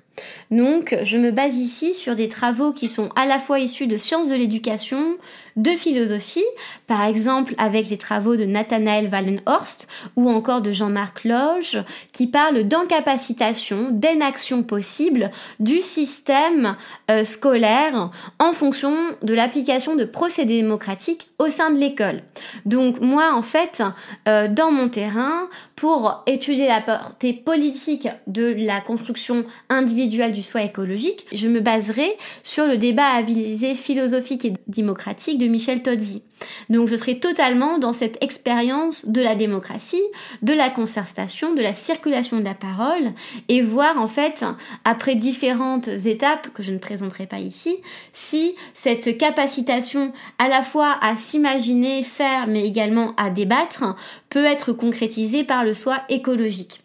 Donc, 0.51 0.97
je 1.03 1.17
me 1.17 1.31
base 1.31 1.57
ici 1.57 1.93
sur 1.93 2.15
des 2.15 2.27
travaux 2.27 2.71
qui 2.71 2.87
sont 2.87 3.09
à 3.15 3.25
la 3.25 3.39
fois 3.39 3.59
issus 3.59 3.87
de 3.87 3.97
sciences 3.97 4.29
de 4.29 4.35
l'éducation, 4.35 5.17
de 5.55 5.71
philosophie, 5.71 6.45
par 6.87 7.03
exemple 7.03 7.53
avec 7.57 7.89
les 7.89 7.97
travaux 7.97 8.35
de 8.35 8.45
Nathanael 8.45 9.09
Wallenhorst 9.11 9.87
ou 10.15 10.29
encore 10.29 10.61
de 10.61 10.71
Jean-Marc 10.71 11.25
Loge, 11.25 11.83
qui 12.11 12.27
parlent 12.27 12.63
d'incapacitation, 12.63 13.89
d'inaction 13.91 14.63
possible 14.63 15.31
du 15.59 15.81
système 15.81 16.75
euh, 17.11 17.25
scolaire 17.25 18.09
en 18.39 18.53
fonction 18.53 18.95
de 19.21 19.33
l'application 19.33 19.95
de 19.95 20.05
procédés 20.05 20.61
démocratiques 20.61 21.27
au 21.37 21.49
sein 21.49 21.71
de 21.71 21.77
l'école. 21.77 22.21
Donc 22.65 23.01
moi, 23.01 23.33
en 23.33 23.41
fait, 23.41 23.83
euh, 24.27 24.47
dans 24.47 24.71
mon 24.71 24.89
terrain, 24.89 25.47
pour 25.75 26.23
étudier 26.25 26.67
la 26.67 26.81
portée 26.81 27.33
politique 27.33 28.07
de 28.27 28.53
la 28.57 28.81
construction 28.81 29.45
individuelle 29.69 30.31
du 30.31 30.38
soi 30.41 30.63
écologique, 30.63 31.25
je 31.31 31.47
me 31.47 31.59
baserai 31.59 32.17
sur 32.43 32.65
le 32.65 32.77
débat 32.77 33.07
à 33.07 33.21
visée 33.21 33.75
philosophique 33.75 34.45
et 34.45 34.53
démocratique 34.67 35.37
de 35.37 35.47
Michel 35.47 35.83
Tozzi. 35.83 36.21
Donc 36.69 36.87
je 36.87 36.95
serai 36.95 37.19
totalement 37.19 37.79
dans 37.79 37.93
cette 37.93 38.21
expérience 38.23 39.05
de 39.05 39.21
la 39.21 39.35
démocratie, 39.35 40.03
de 40.41 40.53
la 40.53 40.69
concertation, 40.69 41.53
de 41.53 41.61
la 41.61 41.73
circulation 41.73 42.39
de 42.39 42.45
la 42.45 42.53
parole 42.53 43.11
et 43.47 43.61
voir 43.61 43.97
en 43.97 44.07
fait, 44.07 44.45
après 44.85 45.15
différentes 45.15 45.87
étapes 45.87 46.49
que 46.53 46.63
je 46.63 46.71
ne 46.71 46.77
présenterai 46.77 47.25
pas 47.25 47.39
ici, 47.39 47.77
si 48.13 48.55
cette 48.73 49.17
capacitation 49.17 50.11
à 50.37 50.47
la 50.47 50.61
fois 50.61 50.97
à 51.01 51.15
s'imaginer, 51.15 52.03
faire, 52.03 52.47
mais 52.47 52.65
également 52.65 53.13
à 53.17 53.29
débattre, 53.29 53.95
peut 54.29 54.45
être 54.45 54.73
concrétisée 54.73 55.43
par 55.43 55.63
le 55.63 55.73
soi 55.73 56.01
écologique. 56.09 56.81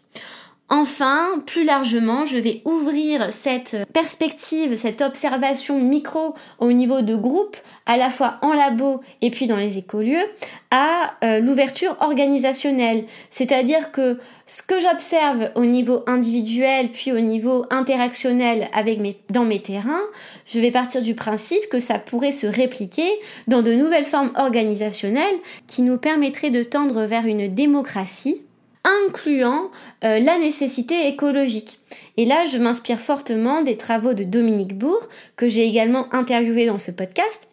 Enfin, 0.69 1.43
plus 1.45 1.63
largement, 1.63 2.25
je 2.25 2.39
vais 2.39 2.63
ouvrir 2.65 3.31
cette 3.31 3.77
perspective, 3.93 4.75
cette 4.77 5.03
observation 5.03 5.79
micro 5.79 6.33
au 6.57 6.71
niveau 6.71 7.01
de 7.01 7.15
groupe, 7.15 7.55
à 7.85 7.97
la 7.97 8.09
fois 8.09 8.39
en 8.41 8.51
labo 8.51 9.01
et 9.21 9.29
puis 9.29 9.45
dans 9.45 9.57
les 9.57 9.77
écolieux, 9.77 10.23
à 10.71 11.13
euh, 11.23 11.39
l'ouverture 11.39 11.95
organisationnelle. 11.99 13.05
C'est-à-dire 13.29 13.91
que 13.91 14.17
ce 14.47 14.63
que 14.63 14.79
j'observe 14.79 15.51
au 15.53 15.65
niveau 15.65 16.03
individuel 16.07 16.89
puis 16.89 17.11
au 17.11 17.19
niveau 17.19 17.67
interactionnel 17.69 18.67
avec 18.73 18.99
mes, 18.99 19.17
dans 19.29 19.45
mes 19.45 19.61
terrains, 19.61 20.01
je 20.47 20.59
vais 20.59 20.71
partir 20.71 21.03
du 21.03 21.13
principe 21.13 21.69
que 21.69 21.79
ça 21.79 21.99
pourrait 21.99 22.31
se 22.31 22.47
répliquer 22.47 23.09
dans 23.47 23.61
de 23.61 23.71
nouvelles 23.71 24.03
formes 24.03 24.31
organisationnelles 24.35 25.37
qui 25.67 25.83
nous 25.83 25.99
permettraient 25.99 26.49
de 26.49 26.63
tendre 26.63 27.03
vers 27.03 27.27
une 27.27 27.53
démocratie 27.53 28.41
incluant 28.85 29.71
euh, 30.03 30.19
la 30.19 30.37
nécessité 30.37 31.07
écologique. 31.07 31.79
Et 32.17 32.25
là, 32.25 32.45
je 32.45 32.57
m'inspire 32.57 32.99
fortement 32.99 33.61
des 33.61 33.77
travaux 33.77 34.13
de 34.13 34.23
Dominique 34.23 34.77
Bourg, 34.77 35.07
que 35.35 35.47
j'ai 35.47 35.65
également 35.65 36.13
interviewé 36.13 36.65
dans 36.65 36.79
ce 36.79 36.91
podcast, 36.91 37.49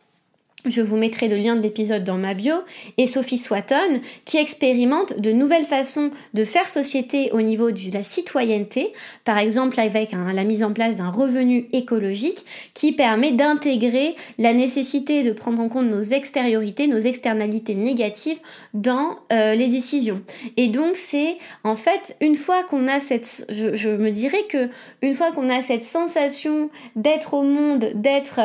je 0.64 0.81
vous 0.81 0.96
mettrai 0.96 1.29
le 1.29 1.37
lien 1.37 1.57
de 1.57 1.61
l'épisode 1.61 2.05
dans 2.05 2.18
ma 2.18 2.35
bio, 2.35 2.55
et 2.98 3.07
Sophie 3.07 3.38
Swatton, 3.38 4.01
qui 4.25 4.38
expérimente 4.38 5.18
de 5.20 5.33
nouvelles 5.33 5.64
façons 5.64 6.11
de 6.35 6.44
faire 6.44 6.68
société 6.68 7.31
au 7.33 7.40
niveau 7.40 7.70
de 7.70 7.92
la 7.92 8.03
citoyenneté, 8.03 8.92
par 9.25 9.38
exemple 9.38 9.79
avec 9.81 10.12
la 10.12 10.44
mise 10.44 10.62
en 10.62 10.72
place 10.72 10.98
d'un 10.98 11.11
revenu 11.11 11.68
écologique 11.72 12.44
qui 12.75 12.92
permet 12.92 13.33
d'intégrer 13.33 14.14
la 14.38 14.53
nécessité 14.53 15.22
de 15.22 15.33
prendre 15.33 15.61
en 15.61 15.68
compte 15.68 15.87
nos 15.87 16.03
extériorités, 16.03 16.87
nos 16.87 16.98
externalités 16.98 17.75
négatives 17.75 18.38
dans 18.75 19.16
euh, 19.33 19.55
les 19.55 19.68
décisions. 19.68 20.22
Et 20.57 20.68
donc 20.68 20.96
c'est 20.96 21.38
en 21.64 21.75
fait 21.75 22.16
une 22.20 22.35
fois 22.35 22.62
qu'on 22.64 22.87
a 22.88 23.01
cette, 23.01 23.46
je, 23.48 23.75
je 23.75 23.90
me 23.90 24.11
dirais 24.11 24.44
que 24.48 24.68
une 25.03 25.14
fois 25.14 25.33
qu'on 25.33 25.48
a 25.48 25.62
cette 25.62 25.83
sensation 25.83 26.70
d'être 26.96 27.35
au 27.35 27.42
monde, 27.42 27.90
d'être 27.94 28.40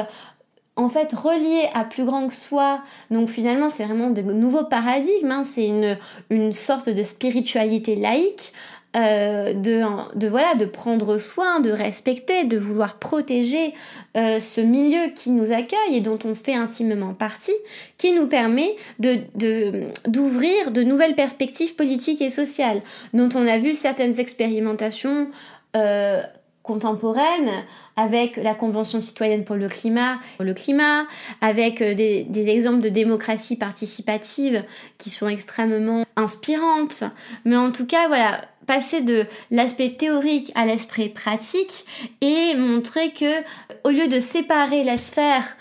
en 0.77 0.89
fait 0.89 1.11
relié 1.13 1.67
à 1.73 1.83
plus 1.83 2.05
grand 2.05 2.27
que 2.27 2.35
soi. 2.35 2.81
Donc 3.11 3.29
finalement, 3.29 3.69
c'est 3.69 3.83
vraiment 3.83 4.09
de 4.09 4.21
nouveaux 4.21 4.63
paradigmes. 4.63 5.31
Hein. 5.31 5.43
C'est 5.43 5.67
une, 5.67 5.97
une 6.29 6.53
sorte 6.53 6.89
de 6.89 7.03
spiritualité 7.03 7.95
laïque. 7.95 8.53
Euh, 8.95 9.53
de, 9.53 10.27
voilà, 10.27 10.55
de 10.55 10.65
prendre 10.65 11.19
soin, 11.19 11.59
de 11.59 11.69
respecter, 11.69 12.45
de 12.45 12.57
vouloir 12.57 12.97
protéger 12.97 13.73
euh, 14.15 14.39
ce 14.39 14.59
milieu 14.59 15.11
qui 15.13 15.29
nous 15.29 15.51
accueille 15.51 15.97
et 15.97 15.99
dont 15.99 16.17
on 16.25 16.33
fait 16.33 16.55
intimement 16.55 17.13
partie, 17.13 17.53
qui 17.97 18.13
nous 18.13 18.27
permet 18.27 18.75
de, 18.97 19.19
d'ouvrir 20.07 20.71
de, 20.71 20.81
nouvelles 20.81 21.15
perspectives 21.15 21.75
politiques 21.75 22.21
et 22.21 22.29
sociales, 22.29 22.81
dont 23.13 23.29
on 23.35 23.45
a 23.45 23.59
vu 23.59 23.75
certaines 23.75 24.19
expérimentations 24.19 25.27
euh, 25.75 26.23
contemporaines 26.67 27.49
avec 27.95 28.37
la 28.37 28.53
Convention 28.53 29.01
citoyenne 29.01 29.43
pour 29.43 29.55
le 29.55 29.67
climat, 29.69 31.07
avec 31.41 31.81
euh, 31.81 31.95
des, 31.95 32.25
des, 32.25 32.49
exemples 32.49 32.81
de 32.81 32.89
démocratie 32.89 33.55
participative 33.55 34.63
qui 34.99 35.09
sont 35.09 35.27
extrêmement 35.27 36.05
inspirantes. 36.15 37.03
Mais 37.45 37.57
en 37.57 37.71
tout 37.71 37.87
cas, 37.87 38.07
voilà, 38.07 38.41
passer 38.67 39.01
de 39.01 39.25
l'aspect 39.49 39.95
théorique 39.97 40.51
à 40.53 40.65
l'aspect 40.65 41.09
pratique 41.09 41.85
et 42.21 42.53
montrer 42.55 43.11
que 43.13 43.41
au 43.83 43.89
lieu 43.89 44.07
de 44.07 44.19
séparer 44.19 44.83
la 44.83 44.97
sphère 44.97 45.57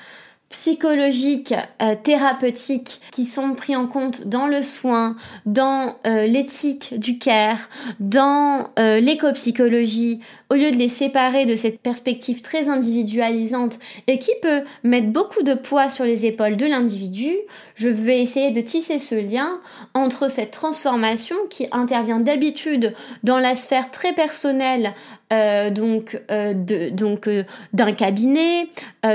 psychologiques, 0.49 1.55
euh, 1.83 1.97
thérapeutiques 2.01 3.01
qui 3.11 3.25
sont 3.25 3.55
pris 3.55 3.75
en 3.75 3.87
compte 3.87 4.27
dans 4.29 4.47
le 4.47 4.63
soin, 4.63 5.17
dans 5.45 5.97
euh, 6.07 6.27
l'éthique 6.27 6.99
du 6.99 7.19
care, 7.19 7.69
dans 7.99 8.71
euh, 8.79 9.01
l'éco-psychologie, 9.01 10.21
au 10.49 10.55
lieu 10.55 10.71
de 10.71 10.77
les 10.77 10.89
séparer 10.89 11.45
de 11.47 11.57
cette 11.57 11.81
perspective 11.81 12.41
très 12.41 12.69
individualisante 12.69 13.81
et 14.07 14.21
qui 14.21 14.31
peut 14.41 14.63
mettre 14.85 15.09
beaucoup 15.09 15.43
de 15.43 15.55
poids 15.55 15.91
sur 15.91 16.05
les 16.05 16.25
épaules 16.27 16.57
de 16.57 16.67
l'individu, 16.67 17.35
je 17.75 17.89
vais 17.89 18.23
essayer 18.23 18.53
de 18.53 18.61
tisser 18.61 19.01
ce 19.01 19.17
lien 19.17 19.61
entre 19.95 20.31
cette 20.31 20.53
transformation 20.53 21.37
qui 21.51 21.67
intervient 21.73 22.21
d'habitude 22.21 22.95
dans 23.25 23.41
la 23.41 23.57
sphère 23.57 23.91
très 23.91 24.13
personnelle 24.13 24.93
euh, 25.33 25.71
donc 25.71 26.21
euh, 26.31 26.55
donc 26.93 27.27
euh, 27.27 27.43
d'un 27.73 27.93
cabinet, 27.93 28.69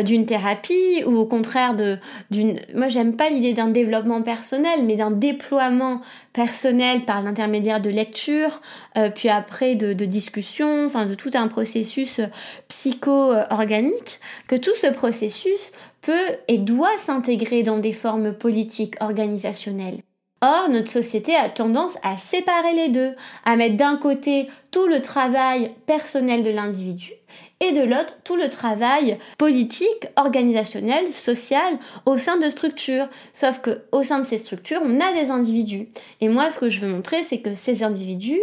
d'une 0.03 0.25
thérapie 0.25 1.03
ou 1.05 1.15
au 1.15 1.25
contraire 1.25 1.73
de 1.73 1.97
d'une 2.31 2.59
moi 2.75 2.89
j'aime 2.89 3.15
pas 3.15 3.29
l'idée 3.29 3.53
d'un 3.53 3.69
développement 3.69 4.21
personnel 4.21 4.83
mais 4.83 4.97
d'un 4.97 5.11
déploiement 5.11 6.01
personnel 6.33 7.01
par 7.01 7.21
l'intermédiaire 7.21 7.81
de 7.81 7.89
lecture 7.89 8.61
puis 9.15 9.29
après 9.29 9.75
de, 9.75 9.93
de 9.93 10.05
discussion, 10.05 10.85
enfin 10.85 11.05
de 11.05 11.13
tout 11.13 11.31
un 11.33 11.47
processus 11.47 12.21
psycho-organique 12.67 14.19
que 14.47 14.55
tout 14.55 14.75
ce 14.75 14.87
processus 14.87 15.71
peut 16.01 16.37
et 16.47 16.57
doit 16.57 16.97
s'intégrer 16.97 17.63
dans 17.63 17.77
des 17.77 17.93
formes 17.93 18.33
politiques 18.33 18.95
organisationnelles. 19.01 20.01
Or, 20.43 20.69
notre 20.69 20.89
société 20.89 21.35
a 21.35 21.49
tendance 21.49 21.97
à 22.01 22.17
séparer 22.17 22.73
les 22.73 22.89
deux, 22.89 23.13
à 23.45 23.55
mettre 23.55 23.77
d'un 23.77 23.95
côté 23.95 24.49
tout 24.71 24.87
le 24.87 24.99
travail 24.99 25.71
personnel 25.85 26.43
de 26.43 26.49
l'individu 26.49 27.11
et 27.59 27.73
de 27.73 27.81
l'autre 27.81 28.17
tout 28.23 28.35
le 28.35 28.49
travail 28.49 29.19
politique, 29.37 30.07
organisationnel, 30.15 31.13
social 31.13 31.77
au 32.07 32.17
sein 32.17 32.37
de 32.37 32.49
structures. 32.49 33.07
Sauf 33.33 33.59
que 33.59 33.81
au 33.91 34.03
sein 34.03 34.17
de 34.17 34.25
ces 34.25 34.39
structures, 34.39 34.81
on 34.83 34.99
a 34.99 35.13
des 35.13 35.29
individus. 35.29 35.87
Et 36.21 36.27
moi, 36.27 36.49
ce 36.49 36.59
que 36.59 36.69
je 36.69 36.79
veux 36.79 36.91
montrer, 36.91 37.21
c'est 37.21 37.39
que 37.39 37.53
ces 37.53 37.83
individus 37.83 38.41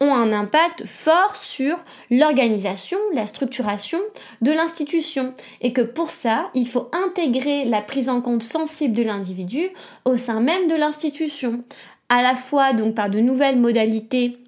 ont 0.00 0.14
un 0.14 0.32
impact 0.32 0.84
fort 0.86 1.36
sur 1.36 1.76
l'organisation, 2.10 2.98
la 3.12 3.26
structuration 3.26 3.98
de 4.40 4.50
l'institution 4.50 5.34
et 5.60 5.74
que 5.74 5.82
pour 5.82 6.10
ça, 6.10 6.50
il 6.54 6.66
faut 6.66 6.90
intégrer 6.92 7.66
la 7.66 7.82
prise 7.82 8.08
en 8.08 8.22
compte 8.22 8.42
sensible 8.42 8.94
de 8.94 9.02
l'individu 9.02 9.68
au 10.06 10.16
sein 10.16 10.40
même 10.40 10.68
de 10.68 10.74
l'institution, 10.74 11.64
à 12.08 12.22
la 12.22 12.34
fois 12.34 12.72
donc 12.72 12.94
par 12.94 13.10
de 13.10 13.20
nouvelles 13.20 13.58
modalités 13.58 14.38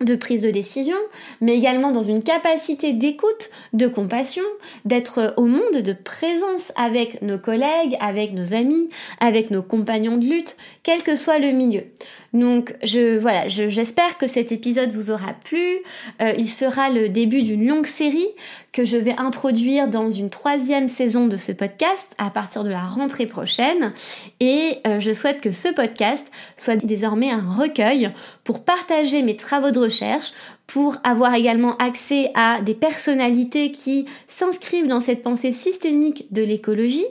de 0.00 0.16
prise 0.16 0.42
de 0.42 0.50
décision, 0.50 0.96
mais 1.40 1.56
également 1.56 1.92
dans 1.92 2.02
une 2.02 2.22
capacité 2.22 2.92
d'écoute, 2.92 3.50
de 3.72 3.86
compassion, 3.86 4.42
d'être 4.84 5.34
au 5.36 5.46
monde, 5.46 5.82
de 5.82 5.92
présence 5.92 6.72
avec 6.76 7.22
nos 7.22 7.38
collègues, 7.38 7.96
avec 8.00 8.32
nos 8.32 8.54
amis, 8.54 8.90
avec 9.20 9.50
nos 9.50 9.62
compagnons 9.62 10.16
de 10.16 10.26
lutte, 10.26 10.56
quel 10.82 11.02
que 11.02 11.16
soit 11.16 11.38
le 11.38 11.52
milieu. 11.52 11.84
Donc 12.34 12.74
je 12.82 13.16
voilà, 13.16 13.46
j'espère 13.46 14.18
que 14.18 14.26
cet 14.26 14.50
épisode 14.50 14.90
vous 14.92 15.12
aura 15.12 15.34
plu. 15.44 15.78
Euh, 16.20 16.32
il 16.36 16.48
sera 16.48 16.90
le 16.90 17.08
début 17.08 17.42
d'une 17.42 17.66
longue 17.66 17.86
série 17.86 18.28
que 18.74 18.84
je 18.84 18.96
vais 18.96 19.14
introduire 19.18 19.86
dans 19.86 20.10
une 20.10 20.30
troisième 20.30 20.88
saison 20.88 21.28
de 21.28 21.36
ce 21.36 21.52
podcast 21.52 22.12
à 22.18 22.28
partir 22.28 22.64
de 22.64 22.70
la 22.70 22.84
rentrée 22.84 23.26
prochaine. 23.26 23.92
Et 24.40 24.78
euh, 24.84 24.98
je 24.98 25.12
souhaite 25.12 25.40
que 25.40 25.52
ce 25.52 25.68
podcast 25.72 26.26
soit 26.56 26.84
désormais 26.84 27.30
un 27.30 27.40
recueil 27.40 28.10
pour 28.42 28.64
partager 28.64 29.22
mes 29.22 29.36
travaux 29.36 29.70
de 29.70 29.78
recherche, 29.78 30.32
pour 30.66 30.96
avoir 31.04 31.34
également 31.34 31.76
accès 31.76 32.30
à 32.34 32.62
des 32.62 32.74
personnalités 32.74 33.70
qui 33.70 34.06
s'inscrivent 34.26 34.86
dans 34.86 35.00
cette 35.00 35.22
pensée 35.22 35.52
systémique 35.52 36.26
de 36.32 36.42
l'écologie 36.42 37.04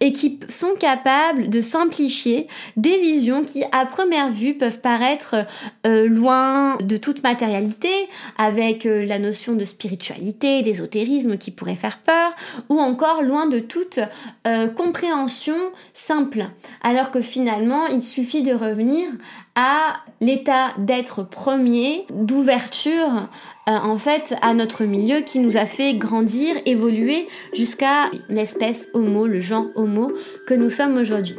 et 0.00 0.12
qui 0.12 0.38
sont 0.50 0.74
capables 0.78 1.48
de 1.48 1.60
simplifier 1.60 2.48
des 2.76 2.98
visions 2.98 3.44
qui 3.44 3.64
à 3.72 3.86
première 3.86 4.30
vue 4.30 4.54
peuvent 4.54 4.80
paraître 4.80 5.46
euh, 5.86 6.06
loin 6.06 6.76
de 6.76 6.96
toute 6.98 7.22
matérialité 7.22 7.88
avec 8.36 8.84
euh, 8.84 9.06
la 9.06 9.18
notion 9.18 9.54
de 9.54 9.64
spiritualité, 9.64 10.60
d'ésotérisme 10.60 11.07
qui 11.38 11.50
pourrait 11.50 11.74
faire 11.74 11.98
peur 11.98 12.32
ou 12.68 12.78
encore 12.78 13.22
loin 13.22 13.46
de 13.46 13.58
toute 13.58 14.00
euh, 14.46 14.68
compréhension 14.68 15.56
simple 15.94 16.46
alors 16.82 17.10
que 17.10 17.20
finalement 17.20 17.86
il 17.86 18.02
suffit 18.02 18.42
de 18.42 18.52
revenir 18.52 19.08
à 19.54 19.94
l'état 20.20 20.72
d'être 20.78 21.22
premier, 21.22 22.06
d'ouverture 22.10 23.28
euh, 23.68 23.72
en 23.72 23.96
fait 23.96 24.34
à 24.42 24.54
notre 24.54 24.84
milieu 24.84 25.20
qui 25.20 25.40
nous 25.40 25.56
a 25.56 25.66
fait 25.66 25.94
grandir, 25.94 26.56
évoluer 26.66 27.28
jusqu'à 27.54 28.10
l'espèce 28.28 28.88
homo, 28.94 29.26
le 29.26 29.40
genre 29.40 29.66
homo 29.74 30.12
que 30.46 30.54
nous 30.54 30.70
sommes 30.70 30.96
aujourd'hui. 30.96 31.36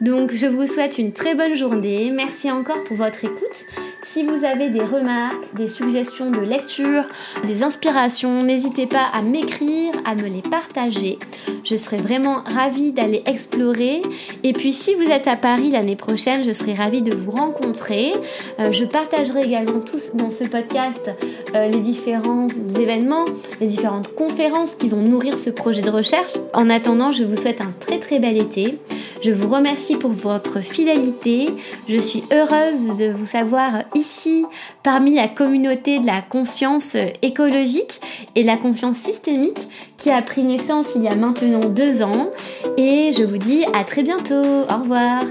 Donc 0.00 0.32
je 0.32 0.46
vous 0.46 0.66
souhaite 0.66 0.98
une 0.98 1.12
très 1.12 1.34
bonne 1.34 1.54
journée, 1.54 2.10
merci 2.10 2.50
encore 2.50 2.82
pour 2.84 2.96
votre 2.96 3.24
écoute 3.24 3.66
Si 4.04 4.24
vous 4.24 4.44
avez 4.44 4.68
des 4.68 4.82
remarques, 4.82 5.54
des 5.54 5.68
suggestions 5.68 6.30
de 6.30 6.40
lecture, 6.40 7.04
des 7.46 7.62
inspirations, 7.62 8.42
n'hésitez 8.42 8.86
pas 8.86 9.06
à 9.12 9.22
m'écrire, 9.22 9.92
à 10.04 10.16
me 10.16 10.28
les 10.28 10.42
partager. 10.42 11.18
Je 11.62 11.76
serai 11.76 11.98
vraiment 11.98 12.42
ravie 12.44 12.92
d'aller 12.92 13.22
explorer. 13.26 14.02
Et 14.42 14.52
puis 14.52 14.72
si 14.72 14.94
vous 14.94 15.04
êtes 15.04 15.28
à 15.28 15.36
Paris 15.36 15.70
l'année 15.70 15.94
prochaine, 15.94 16.42
je 16.42 16.50
serai 16.52 16.74
ravie 16.74 17.02
de 17.02 17.14
vous 17.14 17.30
rencontrer. 17.30 18.12
Euh, 18.58 18.72
je 18.72 18.84
partagerai 18.84 19.44
également 19.44 19.80
tous 19.80 20.14
dans 20.14 20.30
ce 20.30 20.44
podcast 20.44 21.10
euh, 21.54 21.68
les 21.68 21.78
différents 21.78 22.48
événements, 22.78 23.24
les 23.60 23.68
différentes 23.68 24.12
conférences 24.14 24.74
qui 24.74 24.88
vont 24.88 25.02
nourrir 25.02 25.38
ce 25.38 25.50
projet 25.50 25.82
de 25.82 25.90
recherche. 25.90 26.32
En 26.54 26.68
attendant, 26.70 27.12
je 27.12 27.22
vous 27.22 27.36
souhaite 27.36 27.60
un 27.60 27.72
très 27.78 28.00
très 28.00 28.18
bel 28.18 28.36
été. 28.36 28.78
Je 29.22 29.30
vous 29.30 29.48
remercie 29.48 29.94
pour 29.94 30.10
votre 30.10 30.60
fidélité. 30.60 31.48
Je 31.88 32.00
suis 32.00 32.24
heureuse 32.32 32.96
de 32.96 33.12
vous 33.12 33.24
savoir 33.24 33.84
ici 33.94 34.44
parmi 34.82 35.14
la 35.14 35.28
communauté 35.28 36.00
de 36.00 36.06
la 36.06 36.22
conscience 36.22 36.96
écologique 37.22 38.00
et 38.34 38.42
la 38.42 38.56
conscience 38.56 38.96
systémique 38.96 39.68
qui 39.96 40.10
a 40.10 40.20
pris 40.22 40.42
naissance 40.42 40.86
il 40.96 41.02
y 41.02 41.08
a 41.08 41.14
maintenant 41.14 41.66
deux 41.66 42.02
ans. 42.02 42.30
Et 42.76 43.12
je 43.16 43.22
vous 43.22 43.38
dis 43.38 43.64
à 43.74 43.84
très 43.84 44.02
bientôt. 44.02 44.42
Au 44.68 44.78
revoir. 44.80 45.22